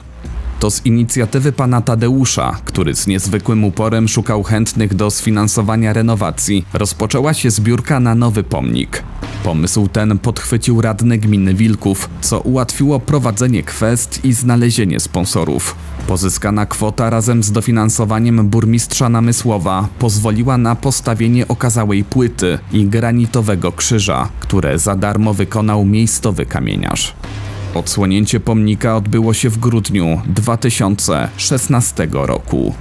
To 0.61 0.71
z 0.71 0.87
inicjatywy 0.87 1.53
pana 1.53 1.81
Tadeusza, 1.81 2.57
który 2.65 2.95
z 2.95 3.07
niezwykłym 3.07 3.65
uporem 3.65 4.09
szukał 4.09 4.43
chętnych 4.43 4.95
do 4.95 5.11
sfinansowania 5.11 5.93
renowacji, 5.93 6.65
rozpoczęła 6.73 7.35
się 7.35 7.51
zbiórka 7.51 8.01
na 8.01 8.15
nowy 8.15 8.43
pomnik. 8.43 9.03
Pomysł 9.49 9.89
ten 9.89 10.19
podchwycił 10.19 10.81
radny 10.81 11.19
gminy 11.19 11.55
Wilków, 11.55 12.11
co 12.21 12.41
ułatwiło 12.41 13.01
prowadzenie 13.01 13.63
kwest 13.63 14.25
i 14.25 14.33
znalezienie 14.33 15.01
sponsorów. 15.01 15.77
Pozyskana 16.07 16.67
kwota 16.67 17.11
razem 17.11 17.43
z 17.43 17.53
dofinansowaniem 17.53 18.49
burmistrza 18.49 19.09
Namysłowa 19.09 19.89
pozwoliła 19.99 20.59
na 20.59 20.75
postawienie 20.75 21.49
okazałej 21.49 22.05
płyty 22.05 22.59
i 22.73 22.87
granitowego 22.87 23.73
krzyża, 23.73 24.29
które 24.41 24.79
za 24.79 24.97
darmo 24.97 25.35
wykonał 25.35 25.85
miejscowy 25.85 26.47
kamieniarz. 26.47 27.15
Odsłonięcie 27.75 28.41
pomnika 28.41 28.97
odbyło 28.97 29.35
się 29.35 29.51
w 29.51 29.59
grudniu 29.59 30.21
2016 30.27 32.09
roku. 32.13 32.75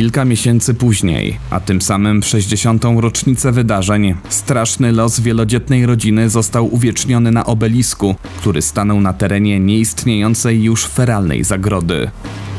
Kilka 0.00 0.24
miesięcy 0.24 0.74
później, 0.74 1.38
a 1.50 1.60
tym 1.60 1.82
samym 1.82 2.22
w 2.22 2.26
60. 2.26 2.84
rocznicę 2.96 3.52
wydarzeń, 3.52 4.14
straszny 4.28 4.92
los 4.92 5.20
wielodzietnej 5.20 5.86
rodziny 5.86 6.30
został 6.30 6.74
uwieczniony 6.74 7.30
na 7.30 7.46
obelisku, 7.46 8.14
który 8.38 8.62
stanął 8.62 9.00
na 9.00 9.12
terenie 9.12 9.60
nieistniejącej 9.60 10.62
już 10.62 10.86
feralnej 10.86 11.44
zagrody. 11.44 12.10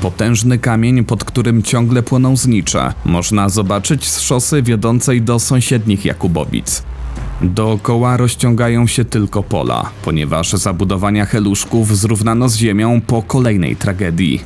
Potężny 0.02 0.58
kamień, 0.58 1.04
pod 1.06 1.24
którym 1.24 1.64
ciągle 1.64 2.04
płoną 2.04 2.38
znicze, 2.38 2.94
można 3.06 3.50
zobaczyć 3.50 4.08
z 4.08 4.20
szosy 4.20 4.62
wiodącej 4.62 5.22
do 5.22 5.40
sąsiednich 5.40 6.06
Jakubowic. 6.06 6.84
Dookoła 7.42 8.18
rozciągają 8.18 8.88
się 8.88 9.06
tylko 9.06 9.44
pola, 9.44 9.90
ponieważ 10.04 10.52
zabudowania 10.52 11.26
heluszków 11.26 11.98
zrównano 11.98 12.50
z 12.50 12.56
ziemią 12.56 13.02
po 13.08 13.22
kolejnej 13.22 13.76
tragedii. 13.76 14.42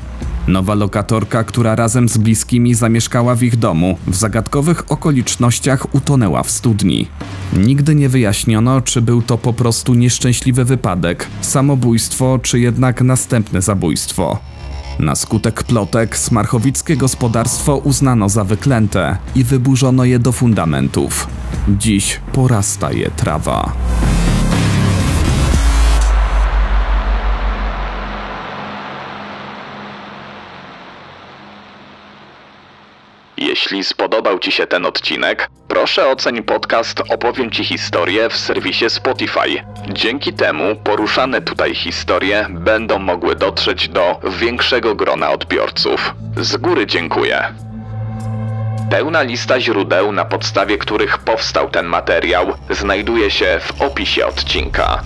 Nowa 0.47 0.75
lokatorka, 0.75 1.43
która 1.43 1.75
razem 1.75 2.09
z 2.09 2.17
bliskimi 2.17 2.73
zamieszkała 2.73 3.35
w 3.35 3.43
ich 3.43 3.55
domu, 3.55 3.97
w 4.07 4.15
zagadkowych 4.15 4.91
okolicznościach 4.91 5.95
utonęła 5.95 6.43
w 6.43 6.51
studni. 6.51 7.07
Nigdy 7.53 7.95
nie 7.95 8.09
wyjaśniono, 8.09 8.81
czy 8.81 9.01
był 9.01 9.21
to 9.21 9.37
po 9.37 9.53
prostu 9.53 9.93
nieszczęśliwy 9.93 10.65
wypadek, 10.65 11.27
samobójstwo, 11.41 12.39
czy 12.43 12.59
jednak 12.59 13.01
następne 13.01 13.61
zabójstwo. 13.61 14.39
Na 14.99 15.15
skutek 15.15 15.63
plotek 15.63 16.17
smarchowickie 16.17 16.97
gospodarstwo 16.97 17.77
uznano 17.77 18.29
za 18.29 18.43
wyklęte 18.43 19.17
i 19.35 19.43
wyburzono 19.43 20.05
je 20.05 20.19
do 20.19 20.31
fundamentów. 20.31 21.27
Dziś 21.67 22.19
porasta 22.33 22.91
je 22.91 23.11
trawa. 23.11 23.73
Jeśli 33.55 33.83
spodobał 33.83 34.39
Ci 34.39 34.51
się 34.51 34.67
ten 34.67 34.85
odcinek, 34.85 35.49
proszę 35.67 36.07
oceń 36.07 36.43
podcast 36.43 37.01
Opowiem 37.09 37.51
Ci 37.51 37.65
historię 37.65 38.29
w 38.29 38.37
serwisie 38.37 38.89
Spotify. 38.89 39.63
Dzięki 39.89 40.33
temu 40.33 40.75
poruszane 40.83 41.41
tutaj 41.41 41.75
historie 41.75 42.47
będą 42.49 42.99
mogły 42.99 43.35
dotrzeć 43.35 43.89
do 43.89 44.19
większego 44.39 44.95
grona 44.95 45.31
odbiorców. 45.31 46.15
Z 46.37 46.57
góry 46.57 46.87
dziękuję. 46.87 47.43
Pełna 48.89 49.21
lista 49.21 49.61
źródeł, 49.61 50.11
na 50.11 50.25
podstawie 50.25 50.77
których 50.77 51.17
powstał 51.17 51.69
ten 51.69 51.85
materiał, 51.85 52.53
znajduje 52.69 53.31
się 53.31 53.59
w 53.61 53.81
opisie 53.81 54.25
odcinka. 54.25 55.01